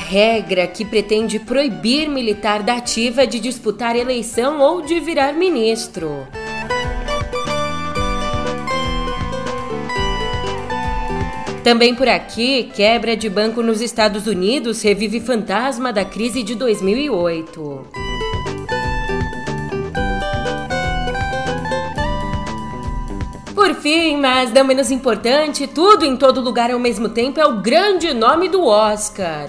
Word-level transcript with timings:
regra 0.00 0.66
que 0.66 0.84
pretende 0.84 1.38
proibir 1.38 2.08
militar 2.08 2.62
da 2.62 2.74
ativa 2.74 3.26
de 3.26 3.38
disputar 3.38 3.94
eleição 3.94 4.60
ou 4.60 4.82
de 4.82 4.98
virar 4.98 5.32
ministro. 5.34 6.26
Também 11.62 11.94
por 11.94 12.08
aqui, 12.08 12.70
quebra 12.74 13.14
de 13.14 13.28
banco 13.28 13.62
nos 13.62 13.82
Estados 13.82 14.26
Unidos 14.26 14.82
revive 14.82 15.20
fantasma 15.20 15.92
da 15.92 16.04
crise 16.04 16.42
de 16.42 16.54
2008. 16.54 17.86
Por 23.54 23.74
fim, 23.74 24.16
mas 24.16 24.50
não 24.52 24.64
menos 24.64 24.90
importante, 24.90 25.66
tudo 25.66 26.06
em 26.06 26.16
todo 26.16 26.40
lugar 26.40 26.70
ao 26.70 26.78
mesmo 26.78 27.10
tempo 27.10 27.38
é 27.38 27.46
o 27.46 27.60
grande 27.60 28.14
nome 28.14 28.48
do 28.48 28.64
Oscar. 28.64 29.48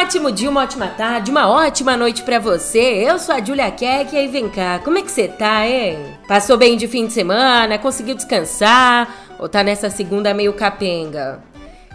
Ótimo 0.00 0.30
dia, 0.30 0.48
uma 0.48 0.62
ótima 0.62 0.86
tarde, 0.86 1.28
uma 1.28 1.48
ótima 1.48 1.96
noite 1.96 2.22
para 2.22 2.38
você. 2.38 2.78
Eu 2.78 3.18
sou 3.18 3.34
a 3.34 3.44
Julia 3.44 3.68
Keck 3.68 4.14
e 4.14 4.28
vem 4.28 4.48
cá, 4.48 4.78
como 4.84 4.96
é 4.96 5.02
que 5.02 5.10
você 5.10 5.26
tá, 5.26 5.66
hein? 5.66 5.98
Passou 6.28 6.56
bem 6.56 6.76
de 6.76 6.86
fim 6.86 7.06
de 7.06 7.12
semana? 7.12 7.78
Conseguiu 7.78 8.14
descansar? 8.14 9.12
Ou 9.40 9.48
tá 9.48 9.64
nessa 9.64 9.90
segunda 9.90 10.32
meio 10.32 10.52
capenga? 10.52 11.42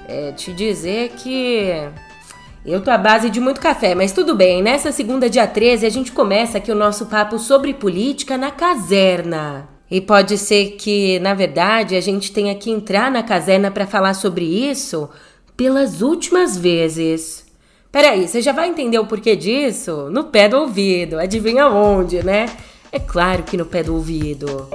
É, 0.05 0.33
te 0.33 0.51
dizer 0.51 1.11
que 1.11 1.71
eu 2.65 2.81
tô 2.81 2.91
à 2.91 2.97
base 2.97 3.29
de 3.29 3.39
muito 3.39 3.61
café, 3.61 3.95
mas 3.95 4.11
tudo 4.11 4.35
bem. 4.35 4.61
Nessa 4.61 4.91
segunda, 4.91 5.29
dia 5.29 5.47
13, 5.47 5.85
a 5.85 5.89
gente 5.89 6.11
começa 6.11 6.57
aqui 6.57 6.73
o 6.73 6.75
nosso 6.75 7.05
papo 7.05 7.39
sobre 7.39 7.73
política 7.73 8.37
na 8.37 8.51
caserna. 8.51 9.69
E 9.89 10.01
pode 10.01 10.37
ser 10.37 10.71
que, 10.71 11.19
na 11.19 11.33
verdade, 11.33 11.95
a 11.95 12.01
gente 12.01 12.33
tenha 12.33 12.53
que 12.53 12.69
entrar 12.69 13.09
na 13.09 13.23
caserna 13.23 13.71
para 13.71 13.87
falar 13.87 14.13
sobre 14.13 14.43
isso 14.43 15.09
pelas 15.55 16.01
últimas 16.01 16.57
vezes. 16.57 17.42
Peraí, 17.93 18.27
você 18.27 18.41
já 18.41 18.51
vai 18.51 18.69
entender 18.69 18.97
o 18.97 19.05
porquê 19.05 19.35
disso? 19.35 20.09
No 20.09 20.23
pé 20.23 20.49
do 20.49 20.57
ouvido. 20.57 21.19
Adivinha 21.19 21.67
onde, 21.67 22.23
né? 22.23 22.47
É 22.91 22.97
claro 22.97 23.43
que 23.43 23.55
no 23.55 23.67
pé 23.67 23.83
do 23.83 23.93
ouvido. 23.93 24.67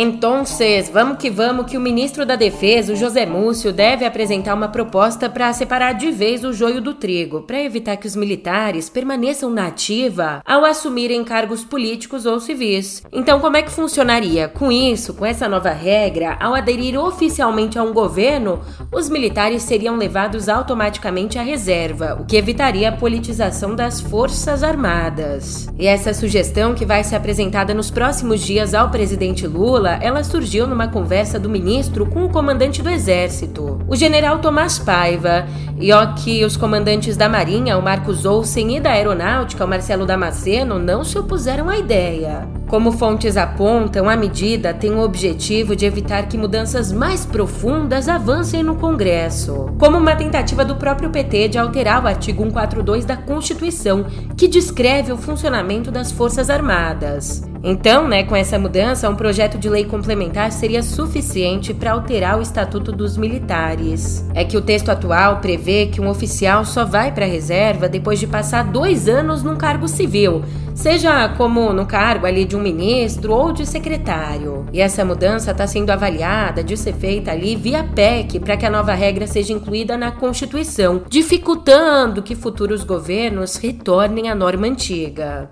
Então, 0.00 0.44
vamos 0.92 1.18
que 1.18 1.28
vamos 1.28 1.66
que 1.68 1.76
o 1.76 1.80
ministro 1.80 2.24
da 2.24 2.36
Defesa, 2.36 2.92
o 2.92 2.96
José 2.96 3.26
Múcio, 3.26 3.72
deve 3.72 4.04
apresentar 4.04 4.54
uma 4.54 4.68
proposta 4.68 5.28
para 5.28 5.52
separar 5.52 5.94
de 5.94 6.12
vez 6.12 6.44
o 6.44 6.52
joio 6.52 6.80
do 6.80 6.94
trigo, 6.94 7.42
para 7.42 7.60
evitar 7.60 7.96
que 7.96 8.06
os 8.06 8.14
militares 8.14 8.88
permaneçam 8.88 9.50
na 9.50 9.66
ativa 9.66 10.40
ao 10.46 10.64
assumirem 10.64 11.24
cargos 11.24 11.64
políticos 11.64 12.26
ou 12.26 12.38
civis. 12.38 13.02
Então, 13.12 13.40
como 13.40 13.56
é 13.56 13.62
que 13.62 13.72
funcionaria? 13.72 14.46
Com 14.46 14.70
isso, 14.70 15.14
com 15.14 15.26
essa 15.26 15.48
nova 15.48 15.70
regra, 15.70 16.36
ao 16.38 16.54
aderir 16.54 16.96
oficialmente 16.96 17.76
a 17.76 17.82
um 17.82 17.92
governo, 17.92 18.60
os 18.92 19.08
militares 19.08 19.64
seriam 19.64 19.96
levados 19.96 20.48
automaticamente 20.48 21.40
à 21.40 21.42
reserva, 21.42 22.16
o 22.20 22.24
que 22.24 22.36
evitaria 22.36 22.90
a 22.90 22.96
politização 22.96 23.74
das 23.74 24.00
Forças 24.00 24.62
Armadas. 24.62 25.68
E 25.76 25.88
essa 25.88 26.14
sugestão 26.14 26.72
que 26.72 26.86
vai 26.86 27.02
ser 27.02 27.16
apresentada 27.16 27.74
nos 27.74 27.90
próximos 27.90 28.40
dias 28.46 28.74
ao 28.74 28.90
presidente 28.90 29.44
Lula 29.44 29.87
ela 30.00 30.24
surgiu 30.24 30.66
numa 30.66 30.88
conversa 30.88 31.38
do 31.38 31.48
ministro 31.48 32.06
com 32.06 32.24
o 32.24 32.28
comandante 32.28 32.82
do 32.82 32.90
Exército, 32.90 33.78
o 33.88 33.96
general 33.96 34.38
Tomás 34.38 34.78
Paiva, 34.78 35.46
e 35.80 35.92
ó 35.92 36.06
que 36.14 36.44
os 36.44 36.56
comandantes 36.56 37.16
da 37.16 37.28
Marinha, 37.28 37.78
o 37.78 37.82
Marcos 37.82 38.24
Olsen, 38.24 38.76
e 38.76 38.80
da 38.80 38.90
Aeronáutica, 38.90 39.64
o 39.64 39.68
Marcelo 39.68 40.06
Damasceno, 40.06 40.78
não 40.78 41.04
se 41.04 41.18
opuseram 41.18 41.68
à 41.68 41.78
ideia. 41.78 42.48
Como 42.68 42.92
fontes 42.92 43.36
apontam, 43.36 44.10
a 44.10 44.16
medida 44.16 44.74
tem 44.74 44.92
o 44.92 45.00
objetivo 45.00 45.74
de 45.74 45.86
evitar 45.86 46.28
que 46.28 46.36
mudanças 46.36 46.92
mais 46.92 47.24
profundas 47.24 48.08
avancem 48.08 48.62
no 48.62 48.76
Congresso, 48.76 49.70
como 49.78 49.96
uma 49.96 50.14
tentativa 50.14 50.64
do 50.64 50.76
próprio 50.76 51.08
PT 51.08 51.48
de 51.48 51.58
alterar 51.58 52.04
o 52.04 52.06
artigo 52.06 52.42
142 52.42 53.06
da 53.06 53.16
Constituição, 53.16 54.04
que 54.36 54.46
descreve 54.46 55.12
o 55.12 55.16
funcionamento 55.16 55.90
das 55.90 56.12
Forças 56.12 56.50
Armadas. 56.50 57.42
Então, 57.70 58.08
né, 58.08 58.22
com 58.22 58.34
essa 58.34 58.58
mudança, 58.58 59.10
um 59.10 59.14
projeto 59.14 59.58
de 59.58 59.68
lei 59.68 59.84
complementar 59.84 60.50
seria 60.52 60.82
suficiente 60.82 61.74
para 61.74 61.92
alterar 61.92 62.38
o 62.38 62.40
Estatuto 62.40 62.90
dos 62.90 63.18
Militares. 63.18 64.26
É 64.34 64.42
que 64.42 64.56
o 64.56 64.62
texto 64.62 64.88
atual 64.88 65.36
prevê 65.40 65.84
que 65.84 66.00
um 66.00 66.08
oficial 66.08 66.64
só 66.64 66.86
vai 66.86 67.12
para 67.12 67.26
a 67.26 67.28
reserva 67.28 67.86
depois 67.86 68.18
de 68.18 68.26
passar 68.26 68.64
dois 68.64 69.06
anos 69.06 69.42
num 69.42 69.54
cargo 69.54 69.86
civil, 69.86 70.42
seja 70.74 71.28
como 71.36 71.70
no 71.74 71.84
cargo 71.84 72.24
ali 72.24 72.46
de 72.46 72.56
um 72.56 72.62
ministro 72.62 73.34
ou 73.34 73.52
de 73.52 73.66
secretário. 73.66 74.64
E 74.72 74.80
essa 74.80 75.04
mudança 75.04 75.50
está 75.50 75.66
sendo 75.66 75.90
avaliada 75.90 76.64
de 76.64 76.74
ser 76.74 76.94
feita 76.94 77.32
ali 77.32 77.54
via 77.54 77.84
PEC 77.84 78.40
para 78.40 78.56
que 78.56 78.64
a 78.64 78.70
nova 78.70 78.94
regra 78.94 79.26
seja 79.26 79.52
incluída 79.52 79.94
na 79.94 80.10
Constituição, 80.10 81.02
dificultando 81.06 82.22
que 82.22 82.34
futuros 82.34 82.82
governos 82.82 83.56
retornem 83.56 84.30
à 84.30 84.34
norma 84.34 84.66
antiga. 84.66 85.50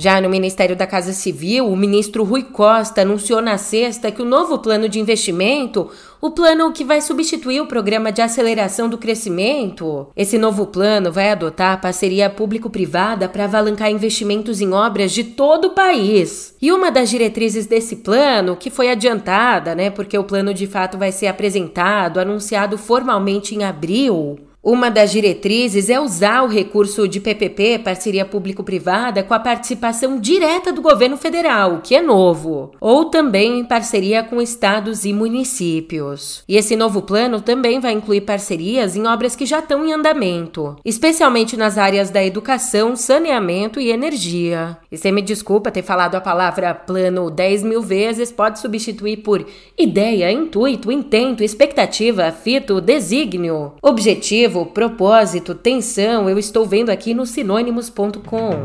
Já 0.00 0.18
no 0.18 0.30
Ministério 0.30 0.74
da 0.74 0.86
Casa 0.86 1.12
Civil, 1.12 1.68
o 1.68 1.76
ministro 1.76 2.24
Rui 2.24 2.42
Costa 2.42 3.02
anunciou 3.02 3.42
na 3.42 3.58
sexta 3.58 4.10
que 4.10 4.22
o 4.22 4.24
novo 4.24 4.58
plano 4.58 4.88
de 4.88 4.98
investimento, 4.98 5.90
o 6.22 6.30
plano 6.30 6.72
que 6.72 6.82
vai 6.82 7.02
substituir 7.02 7.60
o 7.60 7.66
programa 7.66 8.10
de 8.10 8.22
aceleração 8.22 8.88
do 8.88 8.96
crescimento, 8.96 10.08
esse 10.16 10.38
novo 10.38 10.68
plano 10.68 11.12
vai 11.12 11.30
adotar 11.30 11.82
parceria 11.82 12.30
público-privada 12.30 13.28
para 13.28 13.44
avalancar 13.44 13.90
investimentos 13.90 14.62
em 14.62 14.72
obras 14.72 15.12
de 15.12 15.22
todo 15.22 15.66
o 15.66 15.74
país. 15.74 16.56
E 16.62 16.72
uma 16.72 16.90
das 16.90 17.10
diretrizes 17.10 17.66
desse 17.66 17.96
plano, 17.96 18.56
que 18.56 18.70
foi 18.70 18.90
adiantada, 18.90 19.74
né, 19.74 19.90
porque 19.90 20.16
o 20.16 20.24
plano 20.24 20.54
de 20.54 20.66
fato 20.66 20.96
vai 20.96 21.12
ser 21.12 21.26
apresentado, 21.26 22.18
anunciado 22.18 22.78
formalmente 22.78 23.54
em 23.54 23.64
abril, 23.64 24.38
uma 24.62 24.90
das 24.90 25.10
diretrizes 25.10 25.88
é 25.88 25.98
usar 25.98 26.42
o 26.42 26.46
recurso 26.46 27.08
de 27.08 27.18
PPP, 27.18 27.78
parceria 27.78 28.26
público-privada, 28.26 29.22
com 29.22 29.32
a 29.32 29.40
participação 29.40 30.20
direta 30.20 30.70
do 30.70 30.82
governo 30.82 31.16
federal, 31.16 31.80
que 31.82 31.94
é 31.94 32.02
novo, 32.02 32.72
ou 32.78 33.06
também 33.06 33.60
em 33.60 33.64
parceria 33.64 34.22
com 34.22 34.40
estados 34.40 35.06
e 35.06 35.14
municípios. 35.14 36.44
E 36.46 36.58
esse 36.58 36.76
novo 36.76 37.00
plano 37.00 37.40
também 37.40 37.80
vai 37.80 37.92
incluir 37.92 38.20
parcerias 38.20 38.96
em 38.96 39.06
obras 39.06 39.34
que 39.34 39.46
já 39.46 39.60
estão 39.60 39.82
em 39.82 39.94
andamento, 39.94 40.76
especialmente 40.84 41.56
nas 41.56 41.78
áreas 41.78 42.10
da 42.10 42.22
educação, 42.22 42.94
saneamento 42.94 43.80
e 43.80 43.90
energia. 43.90 44.76
E 44.92 44.98
você 44.98 45.10
me 45.10 45.22
desculpa 45.22 45.70
ter 45.70 45.82
falado 45.82 46.16
a 46.16 46.20
palavra 46.20 46.74
plano 46.74 47.30
10 47.30 47.62
mil 47.62 47.80
vezes, 47.80 48.30
pode 48.30 48.58
substituir 48.58 49.18
por 49.18 49.42
ideia, 49.78 50.30
intuito, 50.30 50.92
intento, 50.92 51.42
expectativa, 51.42 52.30
fito, 52.30 52.78
desígnio, 52.78 53.72
objetivo 53.80 54.49
Motivo, 54.50 54.66
propósito, 54.66 55.54
tensão, 55.54 56.28
eu 56.28 56.36
estou 56.36 56.66
vendo 56.66 56.90
aqui 56.90 57.14
no 57.14 57.24
sinônimos.com. 57.24 58.64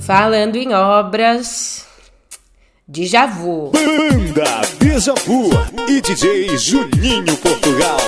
Falando 0.00 0.56
em 0.56 0.74
obras, 0.74 1.86
Déjà 2.88 3.26
Vu. 3.26 3.70
Banda 3.70 4.62
Déjà 4.80 5.14
Vu 5.14 5.48
e 5.88 6.00
DJ 6.00 6.58
Juninho 6.58 7.36
Portugal. 7.36 8.00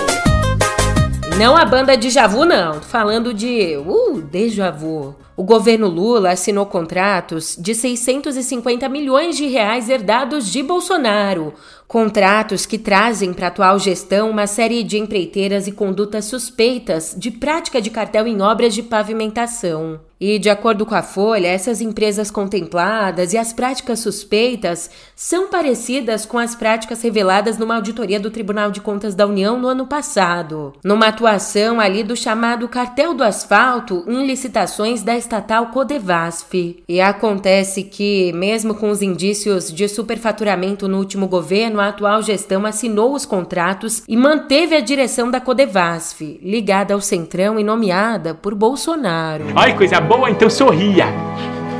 Não 1.38 1.56
a 1.56 1.65
banda 1.65 1.97
Déjà 1.97 2.26
Vu, 2.26 2.44
não. 2.44 2.81
Tô 2.81 2.87
falando 2.88 3.33
de 3.33 3.76
uh, 3.76 4.21
Déjà 4.23 4.73
Vu. 4.73 5.15
O 5.41 5.43
governo 5.43 5.89
Lula 5.89 6.33
assinou 6.33 6.67
contratos 6.67 7.57
de 7.59 7.75
650 7.75 8.87
milhões 8.91 9.39
de 9.39 9.47
reais 9.47 9.89
herdados 9.89 10.53
de 10.53 10.63
Bolsonaro, 10.63 11.55
Contratos 11.91 12.67
que 12.67 12.79
trazem 12.79 13.33
para 13.33 13.47
a 13.47 13.49
atual 13.49 13.77
gestão 13.77 14.31
uma 14.31 14.47
série 14.47 14.85
de 14.85 14.97
empreiteiras 14.97 15.67
e 15.67 15.73
condutas 15.73 16.27
suspeitas 16.27 17.17
de 17.19 17.33
prática 17.33 17.83
de 17.83 17.91
cartel 17.91 18.29
em 18.29 18.41
obras 18.41 18.73
de 18.73 18.81
pavimentação. 18.81 19.99
E, 20.21 20.39
de 20.39 20.49
acordo 20.51 20.87
com 20.87 20.95
a 20.95 21.03
Folha, 21.03 21.49
essas 21.49 21.81
empresas 21.81 22.31
contempladas 22.31 23.33
e 23.33 23.39
as 23.39 23.53
práticas 23.53 24.01
suspeitas 24.01 24.89
são 25.17 25.49
parecidas 25.49 26.25
com 26.27 26.39
as 26.39 26.55
práticas 26.55 27.03
reveladas 27.03 27.59
numa 27.59 27.75
auditoria 27.77 28.21
do 28.21 28.31
Tribunal 28.31 28.71
de 28.71 28.83
Contas 28.83 29.15
da 29.15 29.27
União 29.27 29.59
no 29.59 29.67
ano 29.67 29.87
passado, 29.87 30.75
numa 30.85 31.09
atuação 31.09 31.81
ali 31.81 32.05
do 32.05 32.15
chamado 32.15 32.69
cartel 32.69 33.15
do 33.15 33.25
asfalto 33.25 34.05
em 34.07 34.27
licitações 34.27 35.03
da 35.03 35.17
estatal 35.31 35.67
Codevasf. 35.67 36.82
E 36.88 37.00
acontece 37.00 37.85
que, 37.85 38.32
mesmo 38.32 38.75
com 38.75 38.91
os 38.91 39.00
indícios 39.00 39.73
de 39.73 39.88
superfaturamento 39.88 40.88
no 40.88 40.99
último 40.99 41.29
governo, 41.29 41.79
a 41.79 41.88
atual 41.88 42.21
gestão 42.21 42.67
assinou 42.67 43.15
os 43.15 43.25
contratos 43.25 44.03
e 44.09 44.17
manteve 44.17 44.75
a 44.75 44.81
direção 44.81 45.31
da 45.31 45.41
Codevasf, 45.41 46.41
ligada 46.43 46.94
ao 46.94 47.00
Centrão 47.00 47.61
e 47.61 47.65
nomeada 47.65 48.35
por 48.35 48.56
Bolsonaro. 48.56 49.44
Ai, 49.55 49.77
coisa 49.77 50.00
boa, 50.00 50.29
então 50.29 50.50
sorria. 50.50 51.06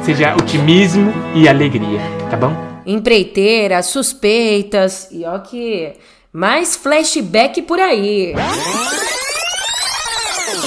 seja 0.05 0.35
otimismo 0.35 1.13
e 1.35 1.49
alegria, 1.49 2.01
tá 2.31 2.37
bom? 2.37 2.55
Empreiteiras, 2.87 3.87
suspeitas 3.87 5.09
e 5.11 5.25
ó 5.25 5.39
que 5.41 5.93
mais 6.33 6.77
flashback 6.77 7.63
por 7.63 7.81
aí. 7.81 8.33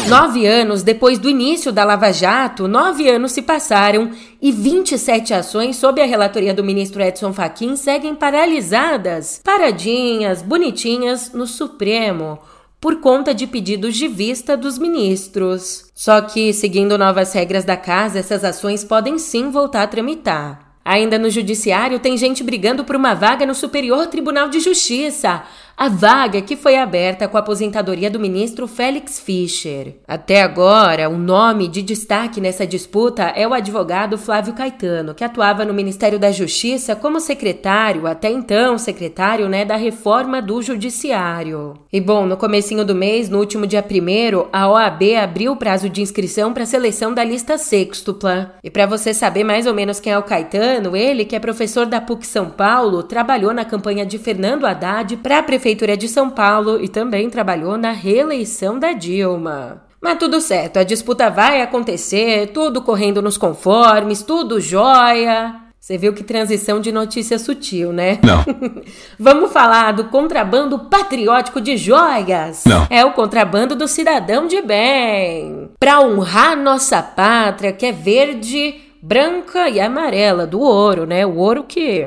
Nove 0.08 0.46
anos 0.46 0.84
depois 0.84 1.18
do 1.18 1.30
início 1.30 1.72
da 1.72 1.84
Lava 1.84 2.12
Jato, 2.12 2.68
nove 2.68 3.10
anos 3.10 3.32
se 3.32 3.42
passaram 3.42 4.12
e 4.42 4.52
27 4.52 5.34
ações 5.34 5.78
sob 5.78 6.02
a 6.02 6.06
relatoria 6.06 6.54
do 6.54 6.64
ministro 6.64 7.02
Edson 7.02 7.34
Fachin 7.34 7.76
seguem 7.76 8.16
paralisadas, 8.16 9.42
paradinhas, 9.44 10.42
bonitinhas 10.42 11.32
no 11.34 11.48
Supremo, 11.48 12.40
por 12.80 13.00
conta 13.00 13.34
de 13.34 13.48
pedidos 13.48 13.96
de 13.96 14.08
vista 14.08 14.56
dos 14.56 14.78
ministros. 14.78 15.86
Só 15.96 16.22
que, 16.22 16.54
seguindo 16.54 16.98
novas 16.98 17.34
regras 17.34 17.64
da 17.66 17.78
casa, 17.78 18.20
essas 18.20 18.44
ações 18.44 18.84
podem 18.84 19.18
sim 19.18 19.50
voltar 19.50 19.84
a 19.84 19.88
tramitar. 19.88 20.74
Ainda 20.86 21.18
no 21.18 21.30
Judiciário, 21.30 22.00
tem 22.00 22.18
gente 22.18 22.44
brigando 22.44 22.84
por 22.84 22.98
uma 22.98 23.14
vaga 23.14 23.46
no 23.46 23.56
Superior 23.56 24.08
Tribunal 24.08 24.50
de 24.50 24.60
Justiça 24.60 25.44
a 25.76 25.90
vaga 25.90 26.42
que 26.42 26.56
foi 26.56 26.76
aberta 26.76 27.28
com 27.28 27.36
a 27.36 27.40
aposentadoria 27.40 28.10
do 28.10 28.20
ministro 28.20 28.68
Félix 28.68 29.20
Fischer. 29.20 29.96
Até 30.08 30.42
agora, 30.42 31.10
o 31.10 31.18
nome 31.18 31.68
de 31.68 31.82
destaque 31.82 32.40
nessa 32.40 32.66
disputa 32.66 33.24
é 33.36 33.48
o 33.48 33.54
advogado 33.54 34.18
Flávio 34.18 34.54
Caetano, 34.54 35.14
que 35.14 35.24
atuava 35.24 35.66
no 35.66 35.74
Ministério 35.74 36.20
da 36.20 36.32
Justiça 36.32 36.96
como 36.96 37.20
secretário, 37.20 38.08
até 38.08 38.30
então 38.30 38.78
secretário, 38.78 39.50
né, 39.50 39.66
da 39.66 39.76
reforma 39.76 40.42
do 40.42 40.62
judiciário. 40.62 41.74
E 41.92 42.00
bom, 42.00 42.26
no 42.26 42.38
comecinho 42.38 42.86
do 42.86 42.96
mês, 42.96 43.28
no 43.28 43.40
último 43.40 43.68
dia 43.68 43.84
1 43.84 44.50
a 44.52 44.70
OAB 44.70 45.16
abriu 45.22 45.52
o 45.52 45.58
prazo 45.58 45.90
de 45.90 46.02
inscrição 46.02 46.54
para 46.54 46.64
a 46.64 46.68
seleção 46.68 47.14
da 47.14 47.24
lista 47.24 47.58
sextupla. 47.58 48.56
E 48.64 48.70
para 48.70 48.86
você 48.86 49.14
saber 49.14 49.44
mais 49.44 49.66
ou 49.66 49.74
menos 49.74 50.00
quem 50.00 50.14
é 50.14 50.18
o 50.18 50.24
Caetano, 50.24 50.96
ele, 50.96 51.26
que 51.26 51.36
é 51.36 51.40
professor 51.40 51.86
da 51.86 52.00
PUC 52.00 52.26
São 52.26 52.50
Paulo, 52.50 53.04
trabalhou 53.04 53.54
na 53.54 53.66
campanha 53.66 54.06
de 54.06 54.18
Fernando 54.18 54.66
Haddad 54.66 55.18
para 55.18 55.40
a 55.40 55.44
Prefeitura 55.64 55.96
de 55.96 56.10
São 56.10 56.30
Paulo 56.30 56.84
e 56.84 56.90
também 56.90 57.30
trabalhou 57.30 57.78
na 57.78 57.94
reeleição 57.94 58.78
da 58.78 58.92
Dilma. 58.92 59.82
Mas 60.02 60.20
tudo 60.20 60.42
certo, 60.42 60.76
a 60.76 60.84
disputa 60.84 61.30
vai 61.30 61.62
acontecer, 61.62 62.48
tudo 62.48 62.82
correndo 62.82 63.22
nos 63.22 63.38
conformes, 63.38 64.22
tudo 64.24 64.60
jóia. 64.60 65.56
Você 65.80 65.98
viu 65.98 66.12
que 66.12 66.22
transição 66.22 66.82
de 66.82 66.92
notícia 66.92 67.40
sutil, 67.40 67.94
né? 67.94 68.20
Não. 68.22 68.44
Vamos 69.18 69.54
falar 69.54 69.94
do 69.94 70.10
contrabando 70.10 70.78
patriótico 70.90 71.62
de 71.62 71.78
joias. 71.78 72.66
Não. 72.66 72.86
É 72.90 73.06
o 73.06 73.14
contrabando 73.14 73.74
do 73.74 73.88
cidadão 73.88 74.48
de 74.48 74.62
bem. 74.62 75.70
Para 75.80 76.02
honrar 76.02 76.58
nossa 76.58 77.02
pátria, 77.02 77.72
que 77.72 77.86
é 77.86 77.94
verde, 77.94 78.82
branca 79.02 79.70
e 79.70 79.80
amarela 79.80 80.46
do 80.46 80.60
ouro, 80.60 81.06
né? 81.06 81.26
O 81.26 81.38
ouro 81.38 81.64
que. 81.64 82.06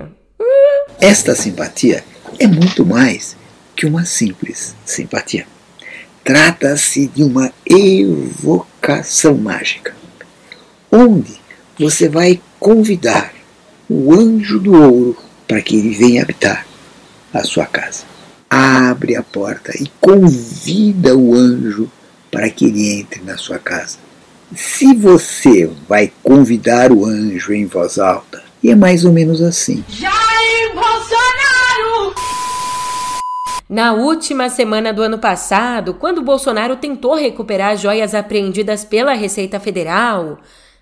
Esta 1.00 1.34
simpatia 1.34 2.04
é 2.38 2.46
muito 2.46 2.84
mais 2.84 3.34
que 3.76 3.86
uma 3.86 4.04
simples 4.06 4.74
simpatia. 4.84 5.46
Trata-se 6.24 7.06
de 7.06 7.22
uma 7.22 7.52
evocação 7.64 9.36
mágica, 9.36 9.94
onde 10.90 11.38
você 11.78 12.08
vai 12.08 12.40
convidar 12.58 13.32
o 13.88 14.12
anjo 14.12 14.58
do 14.58 14.74
ouro 14.74 15.16
para 15.46 15.60
que 15.60 15.76
ele 15.76 15.94
venha 15.94 16.22
habitar 16.22 16.66
a 17.32 17.44
sua 17.44 17.66
casa. 17.66 18.04
Abre 18.48 19.14
a 19.14 19.22
porta 19.22 19.72
e 19.76 19.88
convida 20.00 21.16
o 21.16 21.34
anjo 21.34 21.90
para 22.30 22.48
que 22.50 22.64
ele 22.64 23.00
entre 23.00 23.22
na 23.22 23.36
sua 23.36 23.58
casa. 23.58 23.98
Se 24.54 24.94
você 24.94 25.70
vai 25.88 26.12
convidar 26.22 26.92
o 26.92 27.04
anjo 27.04 27.52
em 27.52 27.66
voz 27.66 27.98
alta, 27.98 28.42
e 28.62 28.70
é 28.70 28.74
mais 28.74 29.04
ou 29.04 29.12
menos 29.12 29.42
assim. 29.42 29.84
Jair 29.88 30.74
Bolsonaro! 30.74 32.14
Na 33.68 33.92
última 33.94 34.48
semana 34.48 34.92
do 34.92 35.02
ano 35.02 35.18
passado, 35.18 35.94
quando 35.94 36.22
Bolsonaro 36.22 36.76
tentou 36.76 37.16
recuperar 37.16 37.76
joias 37.76 38.14
apreendidas 38.14 38.84
pela 38.84 39.12
Receita 39.12 39.58
Federal, 39.58 40.38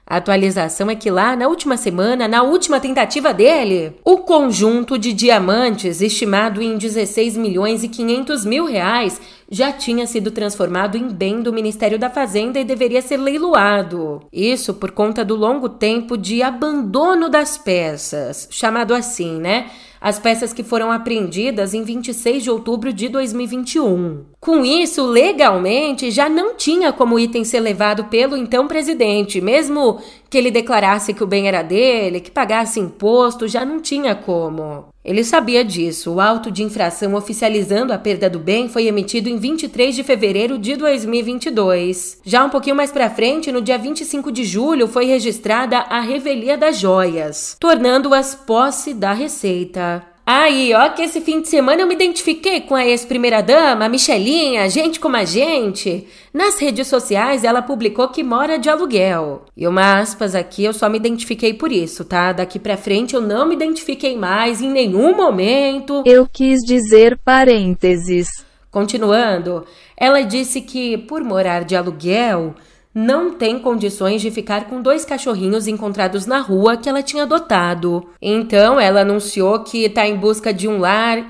a 0.06 0.16
atualização 0.18 0.90
é 0.90 0.94
que 0.94 1.10
lá, 1.10 1.34
na 1.34 1.48
última 1.48 1.78
semana, 1.78 2.28
na 2.28 2.42
última 2.42 2.78
tentativa 2.78 3.32
dele, 3.32 3.96
o 4.04 4.18
conjunto 4.18 4.98
de 4.98 5.14
diamantes, 5.14 6.02
estimado 6.02 6.60
em 6.60 6.76
16 6.76 7.38
milhões 7.38 7.82
e 7.82 7.88
500 7.88 8.44
mil 8.44 8.66
reais, 8.66 9.18
já 9.50 9.72
tinha 9.72 10.06
sido 10.06 10.30
transformado 10.30 10.98
em 10.98 11.08
bem 11.08 11.40
do 11.40 11.54
Ministério 11.54 11.98
da 11.98 12.10
Fazenda 12.10 12.60
e 12.60 12.64
deveria 12.64 13.00
ser 13.00 13.16
leiloado. 13.16 14.20
Isso 14.30 14.74
por 14.74 14.90
conta 14.90 15.24
do 15.24 15.34
longo 15.34 15.70
tempo 15.70 16.18
de 16.18 16.42
abandono 16.42 17.30
das 17.30 17.56
peças, 17.56 18.46
chamado 18.50 18.94
assim, 18.94 19.40
né? 19.40 19.70
As 20.04 20.18
peças 20.18 20.52
que 20.52 20.62
foram 20.62 20.92
apreendidas 20.92 21.72
em 21.72 21.82
26 21.82 22.42
de 22.42 22.50
outubro 22.50 22.92
de 22.92 23.08
2021. 23.08 24.26
Com 24.44 24.62
isso, 24.62 25.06
legalmente, 25.06 26.10
já 26.10 26.28
não 26.28 26.54
tinha 26.54 26.92
como 26.92 27.18
item 27.18 27.44
ser 27.44 27.60
levado 27.60 28.04
pelo 28.04 28.36
então 28.36 28.68
presidente, 28.68 29.40
mesmo 29.40 29.98
que 30.28 30.36
ele 30.36 30.50
declarasse 30.50 31.14
que 31.14 31.24
o 31.24 31.26
bem 31.26 31.48
era 31.48 31.62
dele, 31.62 32.20
que 32.20 32.30
pagasse 32.30 32.78
imposto, 32.78 33.48
já 33.48 33.64
não 33.64 33.80
tinha 33.80 34.14
como. 34.14 34.84
Ele 35.02 35.24
sabia 35.24 35.64
disso. 35.64 36.12
O 36.12 36.20
auto 36.20 36.50
de 36.50 36.62
infração 36.62 37.14
oficializando 37.14 37.90
a 37.90 37.96
perda 37.96 38.28
do 38.28 38.38
bem 38.38 38.68
foi 38.68 38.86
emitido 38.86 39.30
em 39.30 39.38
23 39.38 39.94
de 39.94 40.04
fevereiro 40.04 40.58
de 40.58 40.76
2022. 40.76 42.20
Já 42.22 42.44
um 42.44 42.50
pouquinho 42.50 42.76
mais 42.76 42.92
para 42.92 43.08
frente, 43.08 43.50
no 43.50 43.62
dia 43.62 43.78
25 43.78 44.30
de 44.30 44.44
julho, 44.44 44.86
foi 44.86 45.06
registrada 45.06 45.78
a 45.78 46.00
revelia 46.00 46.58
das 46.58 46.78
joias, 46.78 47.56
tornando-as 47.58 48.34
posse 48.34 48.92
da 48.92 49.14
Receita. 49.14 50.13
Aí, 50.26 50.72
ó, 50.72 50.88
que 50.88 51.02
esse 51.02 51.20
fim 51.20 51.42
de 51.42 51.48
semana 51.48 51.82
eu 51.82 51.86
me 51.86 51.94
identifiquei 51.94 52.62
com 52.62 52.74
a 52.74 52.86
ex-primeira-dama, 52.86 53.84
a 53.84 53.88
Michelinha, 53.90 54.70
gente 54.70 54.98
como 54.98 55.16
a 55.16 55.24
gente. 55.24 56.08
Nas 56.32 56.58
redes 56.58 56.88
sociais, 56.88 57.44
ela 57.44 57.60
publicou 57.60 58.08
que 58.08 58.22
mora 58.22 58.58
de 58.58 58.70
aluguel. 58.70 59.44
E 59.54 59.68
uma 59.68 59.98
aspas 59.98 60.34
aqui, 60.34 60.64
eu 60.64 60.72
só 60.72 60.88
me 60.88 60.96
identifiquei 60.96 61.52
por 61.52 61.70
isso, 61.70 62.06
tá? 62.06 62.32
Daqui 62.32 62.58
pra 62.58 62.78
frente 62.78 63.14
eu 63.14 63.20
não 63.20 63.46
me 63.46 63.54
identifiquei 63.54 64.16
mais 64.16 64.62
em 64.62 64.70
nenhum 64.70 65.14
momento. 65.14 66.02
Eu 66.06 66.26
quis 66.26 66.60
dizer 66.60 67.18
parênteses. 67.22 68.26
Continuando, 68.70 69.64
ela 69.94 70.22
disse 70.22 70.62
que, 70.62 70.96
por 70.96 71.22
morar 71.22 71.64
de 71.64 71.76
aluguel, 71.76 72.54
não 72.94 73.34
tem 73.34 73.58
condições 73.58 74.22
de 74.22 74.30
ficar 74.30 74.66
com 74.66 74.80
dois 74.80 75.04
cachorrinhos 75.04 75.66
encontrados 75.66 76.26
na 76.26 76.38
rua 76.38 76.76
que 76.76 76.88
ela 76.88 77.02
tinha 77.02 77.24
adotado. 77.24 78.06
Então, 78.22 78.78
ela 78.78 79.00
anunciou 79.00 79.58
que 79.64 79.84
está 79.84 80.06
em 80.06 80.16
busca 80.16 80.54
de 80.54 80.68
um 80.68 80.78
lar, 80.78 81.26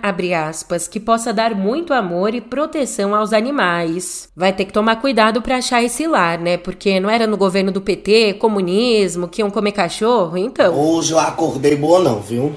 aspas, 0.49 0.87
que 0.87 1.01
possa 1.01 1.33
dar 1.33 1.55
muito 1.55 1.95
amor 1.95 2.35
e 2.35 2.41
proteção 2.41 3.15
aos 3.15 3.33
animais. 3.33 4.29
Vai 4.37 4.53
ter 4.53 4.67
que 4.67 4.73
tomar 4.73 4.97
cuidado 4.97 5.41
para 5.41 5.57
achar 5.57 5.83
esse 5.83 6.07
lar, 6.07 6.39
né? 6.39 6.59
Porque 6.59 7.01
não 7.01 7.09
era 7.09 7.27
no 7.27 7.37
governo 7.37 7.73
do 7.73 7.81
PT, 7.81 8.35
comunismo, 8.35 9.27
que 9.27 9.41
iam 9.41 9.51
comer 9.51 9.73
cachorro, 9.73 10.37
então. 10.37 10.79
Hoje 10.79 11.13
eu 11.13 11.19
acordei 11.19 11.77
boa 11.77 12.01
não, 12.01 12.21
viu? 12.21 12.53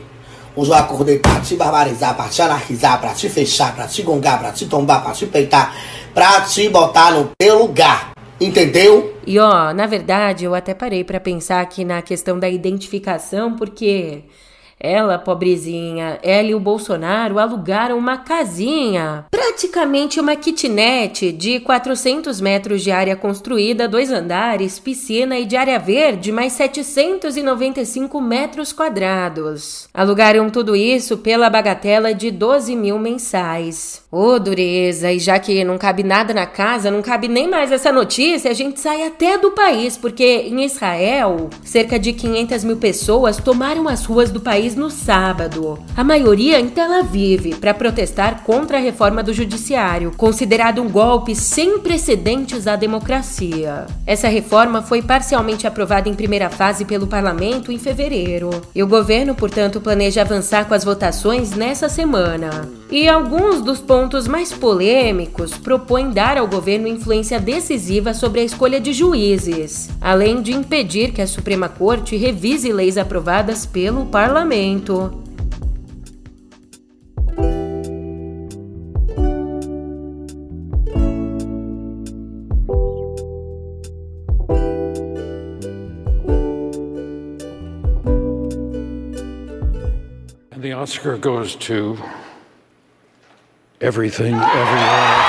Hoje 0.53 0.71
eu 0.71 0.75
acordei 0.75 1.19
pra 1.19 1.39
te 1.39 1.55
barbarizar, 1.55 2.15
pra 2.15 2.27
te 2.27 2.41
anarquizar, 2.41 2.99
pra 2.99 3.13
te 3.13 3.29
fechar, 3.29 3.75
pra 3.75 3.87
te 3.87 4.01
gongar, 4.01 4.39
pra 4.39 4.51
te 4.51 4.65
tombar, 4.65 5.03
pra 5.03 5.11
te 5.13 5.27
peitar, 5.27 5.73
pra 6.13 6.41
te 6.41 6.67
botar 6.67 7.11
no 7.11 7.29
teu 7.37 7.59
lugar. 7.59 8.16
Entendeu? 8.39 9.15
E 9.25 9.39
ó, 9.39 9.73
na 9.73 9.87
verdade, 9.87 10.45
eu 10.45 10.53
até 10.53 10.73
parei 10.73 11.03
para 11.03 11.19
pensar 11.19 11.61
aqui 11.61 11.83
na 11.83 12.01
questão 12.01 12.39
da 12.39 12.47
identificação, 12.47 13.55
porque 13.55 14.23
ela, 14.79 15.17
pobrezinha, 15.17 16.19
ela 16.21 16.49
e 16.49 16.55
o 16.55 16.59
Bolsonaro 16.59 17.39
alugaram 17.39 17.97
uma 17.97 18.17
casinha, 18.17 19.25
praticamente 19.31 20.19
uma 20.19 20.35
kitnet 20.35 21.31
de 21.31 21.59
400 21.59 22.39
metros 22.39 22.83
de 22.83 22.91
área 22.91 23.15
construída, 23.15 23.87
dois 23.87 24.11
andares, 24.11 24.77
piscina 24.77 25.39
e 25.39 25.45
de 25.45 25.55
área 25.55 25.79
verde, 25.79 26.31
mais 26.31 26.53
795 26.53 28.21
metros 28.21 28.71
quadrados. 28.71 29.87
Alugaram 29.93 30.49
tudo 30.49 30.75
isso 30.75 31.17
pela 31.17 31.49
bagatela 31.49 32.13
de 32.13 32.29
12 32.29 32.75
mil 32.75 32.99
mensais. 32.99 34.03
Ô, 34.11 34.33
oh, 34.33 34.39
dureza, 34.39 35.11
e 35.11 35.19
já 35.19 35.39
que 35.39 35.63
não 35.63 35.77
cabe 35.77 36.03
nada 36.03 36.33
na 36.33 36.45
casa, 36.45 36.91
não 36.91 37.01
cabe 37.01 37.27
nem 37.27 37.49
mais 37.49 37.71
essa 37.71 37.91
notícia, 37.91 38.51
a 38.51 38.53
gente 38.53 38.79
sai 38.79 39.05
até 39.05 39.37
do 39.37 39.51
país, 39.51 39.97
porque 39.97 40.23
em 40.23 40.63
Israel, 40.63 41.49
cerca 41.63 41.99
de 41.99 42.13
500 42.13 42.63
mil 42.63 42.77
pessoas 42.77 43.37
tomaram 43.37 43.87
as 43.87 44.05
ruas 44.05 44.31
do 44.31 44.39
país 44.39 44.66
país 44.67 44.75
no 44.75 44.89
sábado. 44.89 45.79
A 45.95 46.03
maioria 46.03 46.59
em 46.59 46.67
Tel 46.67 46.91
Aviv, 46.99 47.55
para 47.55 47.73
protestar 47.73 48.43
contra 48.43 48.77
a 48.77 48.81
reforma 48.81 49.23
do 49.23 49.33
judiciário, 49.33 50.11
considerado 50.17 50.81
um 50.81 50.89
golpe 50.89 51.33
sem 51.35 51.79
precedentes 51.79 52.67
à 52.67 52.75
democracia. 52.75 53.85
Essa 54.05 54.27
reforma 54.27 54.81
foi 54.81 55.01
parcialmente 55.01 55.65
aprovada 55.65 56.09
em 56.09 56.13
primeira 56.13 56.49
fase 56.49 56.83
pelo 56.83 57.07
parlamento 57.07 57.71
em 57.71 57.79
fevereiro. 57.79 58.49
E 58.75 58.83
o 58.83 58.87
governo, 58.87 59.33
portanto, 59.33 59.79
planeja 59.79 60.21
avançar 60.21 60.65
com 60.65 60.73
as 60.73 60.83
votações 60.83 61.51
nessa 61.51 61.87
semana. 61.87 62.67
E 62.89 63.07
alguns 63.07 63.61
dos 63.61 63.79
pontos 63.79 64.27
mais 64.27 64.51
polêmicos 64.51 65.51
propõem 65.57 66.11
dar 66.11 66.37
ao 66.37 66.47
governo 66.47 66.87
influência 66.87 67.39
decisiva 67.39 68.13
sobre 68.13 68.41
a 68.41 68.43
escolha 68.43 68.79
de 68.79 68.93
juízes, 68.93 69.89
além 70.01 70.41
de 70.41 70.53
impedir 70.53 71.11
que 71.11 71.21
a 71.21 71.27
Suprema 71.27 71.67
Corte 71.67 72.15
revise 72.15 72.71
leis 72.71 72.97
aprovadas 72.97 73.65
pelo 73.65 74.05
parlamento. 74.05 74.56
And 74.57 74.87
the 90.63 90.73
Oscar 90.73 91.17
goes 91.19 91.55
to 91.57 91.95
everything, 93.79 94.33
everywhere. 94.33 95.23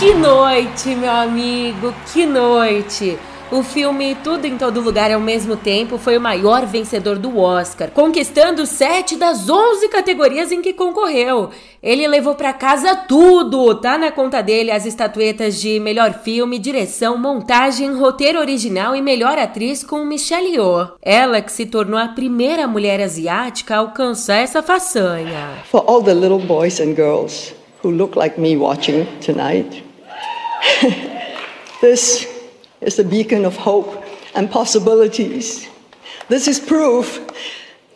Que 0.00 0.14
noite, 0.14 0.96
meu 0.96 1.12
amigo, 1.12 1.94
que 2.12 2.26
noite! 2.26 3.33
O 3.50 3.62
filme 3.62 4.16
Tudo 4.24 4.46
em 4.46 4.56
Todo 4.56 4.80
Lugar 4.80 5.12
ao 5.12 5.20
mesmo 5.20 5.54
tempo 5.54 5.98
foi 5.98 6.16
o 6.16 6.20
maior 6.20 6.64
vencedor 6.64 7.18
do 7.18 7.38
Oscar, 7.38 7.90
conquistando 7.90 8.64
sete 8.64 9.16
das 9.16 9.48
11 9.48 9.86
categorias 9.88 10.50
em 10.50 10.62
que 10.62 10.72
concorreu. 10.72 11.50
Ele 11.82 12.08
levou 12.08 12.34
para 12.34 12.54
casa 12.54 12.96
tudo, 12.96 13.74
tá 13.74 13.98
na 13.98 14.10
conta 14.10 14.42
dele 14.42 14.70
as 14.70 14.86
estatuetas 14.86 15.60
de 15.60 15.78
melhor 15.78 16.14
filme, 16.14 16.58
direção, 16.58 17.18
montagem, 17.18 17.94
roteiro 17.94 18.40
original 18.40 18.96
e 18.96 19.02
melhor 19.02 19.38
atriz 19.38 19.84
com 19.84 20.04
Michelle 20.04 20.54
Yeoh. 20.54 20.88
Ela 21.02 21.42
que 21.42 21.52
se 21.52 21.66
tornou 21.66 22.00
a 22.00 22.08
primeira 22.08 22.66
mulher 22.66 23.00
asiática 23.00 23.74
a 23.74 23.78
alcançar 23.78 24.38
essa 24.38 24.62
façanha. 24.62 25.58
For 25.70 25.84
all 25.86 26.02
the 26.02 26.14
little 26.14 26.40
boys 26.40 26.80
and 26.80 26.94
girls 26.94 27.54
who 27.84 27.90
look 27.90 28.18
like 28.18 28.40
me 28.40 28.56
watching 28.56 29.06
tonight, 29.20 29.84
this 31.82 32.33
is 32.84 32.98
a 32.98 33.04
beacon 33.04 33.44
of 33.44 33.56
hope 33.56 34.04
and 34.34 34.50
possibilities. 34.50 35.68
This 36.28 36.48
is 36.48 36.60
proof 36.60 37.20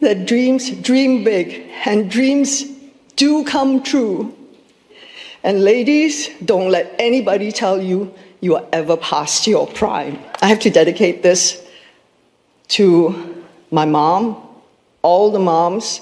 that 0.01 0.27
dreams 0.27 0.71
dream 0.71 1.25
big 1.25 1.71
and 1.85 2.11
dreams 2.11 2.65
do 3.17 3.45
come 3.45 3.83
true. 3.83 4.35
And 5.43 5.65
ladies, 5.65 6.29
don't 6.45 6.71
let 6.71 6.95
anybody 6.99 7.53
tell 7.53 7.81
you 7.81 8.13
you 8.41 8.57
are 8.57 8.65
ever 8.73 8.97
past 8.97 9.47
your 9.47 9.67
prime. 9.67 10.19
I 10.43 10.47
have 10.47 10.61
to 10.61 10.71
dedicate 10.71 11.23
this 11.23 11.65
to 12.69 13.45
my 13.71 13.85
mom, 13.85 14.37
all 15.03 15.31
the 15.31 15.39
moms 15.39 16.01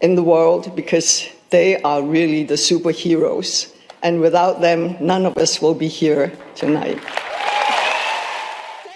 in 0.00 0.14
the 0.14 0.22
world, 0.22 0.74
because 0.76 1.28
they 1.50 1.80
are 1.82 2.02
really 2.02 2.44
the 2.44 2.54
superheroes. 2.54 3.74
And 4.02 4.20
without 4.20 4.60
them, 4.60 4.96
none 5.00 5.26
of 5.26 5.36
us 5.36 5.60
will 5.60 5.74
be 5.74 5.88
here 5.88 6.32
tonight. 6.54 6.98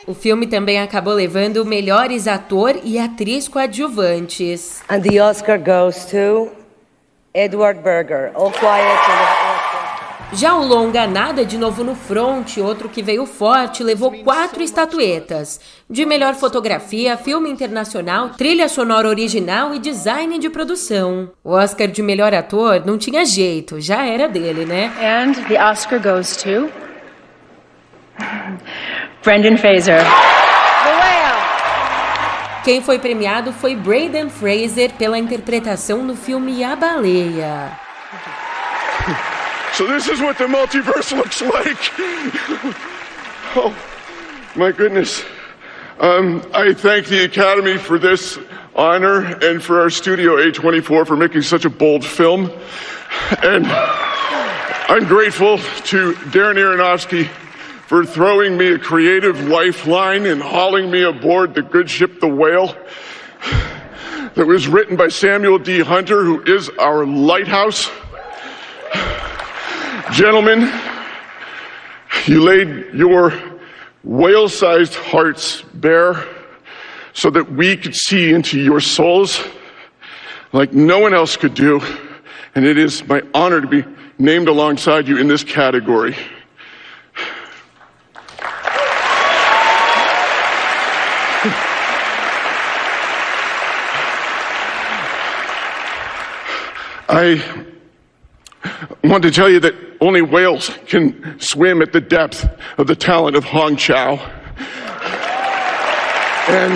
O 0.06 0.14
filme 0.14 0.46
também 0.46 0.80
acabou 0.80 1.14
levando 1.14 1.64
melhores 1.64 2.26
ator 2.26 2.74
e 2.82 2.98
atriz 2.98 3.46
coadjuvantes. 3.48 4.82
And 4.88 5.00
the 5.00 5.22
Oscar 5.22 5.58
goes 5.58 6.04
to 6.06 6.50
Edward 7.32 7.80
Berger. 7.80 8.32
All 8.34 8.50
quiet. 8.50 8.84
in 8.84 8.96
the- 8.96 9.62
Já 10.34 10.56
o 10.56 10.66
longa 10.66 11.06
Nada 11.06 11.44
de 11.44 11.58
Novo 11.58 11.84
no 11.84 11.94
Front, 11.94 12.56
outro 12.56 12.88
que 12.88 13.02
veio 13.02 13.26
forte, 13.26 13.84
levou 13.84 14.10
quatro 14.24 14.62
estatuetas: 14.62 15.60
de 15.88 16.04
melhor 16.06 16.34
fotografia, 16.34 17.16
filme 17.18 17.50
internacional, 17.50 18.30
trilha 18.30 18.66
sonora 18.68 19.06
original 19.08 19.74
e 19.74 19.78
design 19.78 20.38
de 20.38 20.48
produção. 20.50 21.30
O 21.44 21.50
Oscar 21.52 21.86
de 21.86 22.02
melhor 22.02 22.32
ator 22.34 22.82
não 22.84 22.96
tinha 22.98 23.24
jeito, 23.26 23.78
já 23.80 24.04
era 24.06 24.26
dele, 24.26 24.64
né? 24.64 24.90
And 25.00 25.34
the 25.48 25.62
Oscar 25.62 26.00
goes 26.00 26.34
to 26.38 26.70
Brendan 29.22 29.56
Fraser. 29.56 30.00
Quem 32.64 32.80
foi 32.80 32.98
premiado 32.98 33.52
foi 33.52 33.74
Braden 33.74 34.30
Fraser 34.30 34.92
pela 34.92 35.18
interpretação 35.18 36.02
no 36.02 36.16
filme 36.16 36.62
A 36.64 36.76
Baleia. 36.76 37.72
So 39.74 39.86
this 39.86 40.06
is 40.06 40.20
what 40.20 40.36
the 40.36 40.44
multiverse 40.46 41.16
looks 41.16 41.40
like. 41.40 41.78
oh, 43.56 43.74
my 44.54 44.70
goodness. 44.70 45.24
Um, 45.98 46.42
I 46.52 46.74
thank 46.74 47.06
the 47.06 47.24
Academy 47.24 47.78
for 47.78 47.98
this 47.98 48.38
honor 48.76 49.24
and 49.42 49.62
for 49.62 49.80
our 49.80 49.88
studio 49.88 50.36
A24 50.36 51.06
for 51.06 51.16
making 51.16 51.40
such 51.40 51.64
a 51.64 51.70
bold 51.70 52.04
film. 52.04 52.50
And 53.42 53.66
I'm 53.66 55.06
grateful 55.06 55.56
to 55.56 56.12
Darren 56.30 56.56
Aronofsky 56.56 57.30
for 57.92 58.06
throwing 58.06 58.56
me 58.56 58.68
a 58.68 58.78
creative 58.78 59.38
lifeline 59.48 60.24
and 60.24 60.40
hauling 60.40 60.90
me 60.90 61.02
aboard 61.02 61.54
the 61.54 61.60
good 61.60 61.90
ship, 61.90 62.20
the 62.20 62.26
Whale, 62.26 62.74
that 64.34 64.46
was 64.46 64.66
written 64.66 64.96
by 64.96 65.08
Samuel 65.08 65.58
D. 65.58 65.80
Hunter, 65.80 66.24
who 66.24 66.40
is 66.44 66.70
our 66.78 67.04
lighthouse. 67.04 67.90
Gentlemen, 70.10 70.72
you 72.24 72.42
laid 72.42 72.94
your 72.94 73.34
whale 74.02 74.48
sized 74.48 74.94
hearts 74.94 75.60
bare 75.74 76.26
so 77.12 77.28
that 77.28 77.52
we 77.52 77.76
could 77.76 77.94
see 77.94 78.32
into 78.32 78.58
your 78.58 78.80
souls 78.80 79.44
like 80.54 80.72
no 80.72 80.98
one 80.98 81.12
else 81.12 81.36
could 81.36 81.52
do. 81.52 81.78
And 82.54 82.64
it 82.64 82.78
is 82.78 83.06
my 83.06 83.20
honor 83.34 83.60
to 83.60 83.66
be 83.66 83.84
named 84.16 84.48
alongside 84.48 85.06
you 85.06 85.18
in 85.18 85.28
this 85.28 85.44
category. 85.44 86.16
I 97.14 97.66
want 99.04 99.22
to 99.24 99.30
tell 99.30 99.50
you 99.50 99.60
that 99.60 99.74
only 100.00 100.22
whales 100.22 100.70
can 100.86 101.38
swim 101.38 101.82
at 101.82 101.92
the 101.92 102.00
depth 102.00 102.48
of 102.78 102.86
the 102.86 102.96
talent 102.96 103.36
of 103.36 103.44
Hong 103.44 103.76
Chow. 103.76 104.14
And 106.48 106.72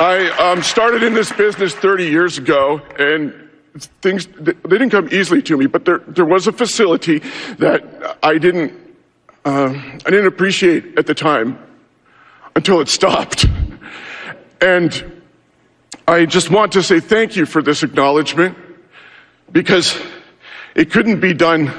I 0.00 0.34
um, 0.40 0.62
started 0.62 1.02
in 1.02 1.12
this 1.12 1.32
business 1.32 1.74
30 1.74 2.06
years 2.06 2.38
ago, 2.38 2.80
and 2.98 3.50
things 4.00 4.26
they 4.26 4.54
didn't 4.54 4.88
come 4.88 5.10
easily 5.12 5.42
to 5.42 5.58
me. 5.58 5.66
But 5.66 5.84
there 5.84 5.98
there 5.98 6.24
was 6.24 6.46
a 6.46 6.52
facility 6.52 7.18
that 7.58 8.16
I 8.22 8.38
didn't 8.38 8.72
uh, 9.44 9.74
I 10.06 10.10
didn't 10.10 10.28
appreciate 10.28 10.98
at 10.98 11.06
the 11.06 11.14
time 11.14 11.58
until 12.56 12.80
it 12.80 12.88
stopped, 12.88 13.44
and. 14.62 15.21
I 16.12 16.26
just 16.26 16.50
want 16.50 16.72
to 16.72 16.82
say 16.82 17.00
thank 17.00 17.36
you 17.36 17.46
for 17.46 17.62
this 17.62 17.82
acknowledgement 17.82 18.58
because 19.50 19.98
it 20.74 20.90
couldn't 20.90 21.20
be 21.20 21.32
done 21.32 21.72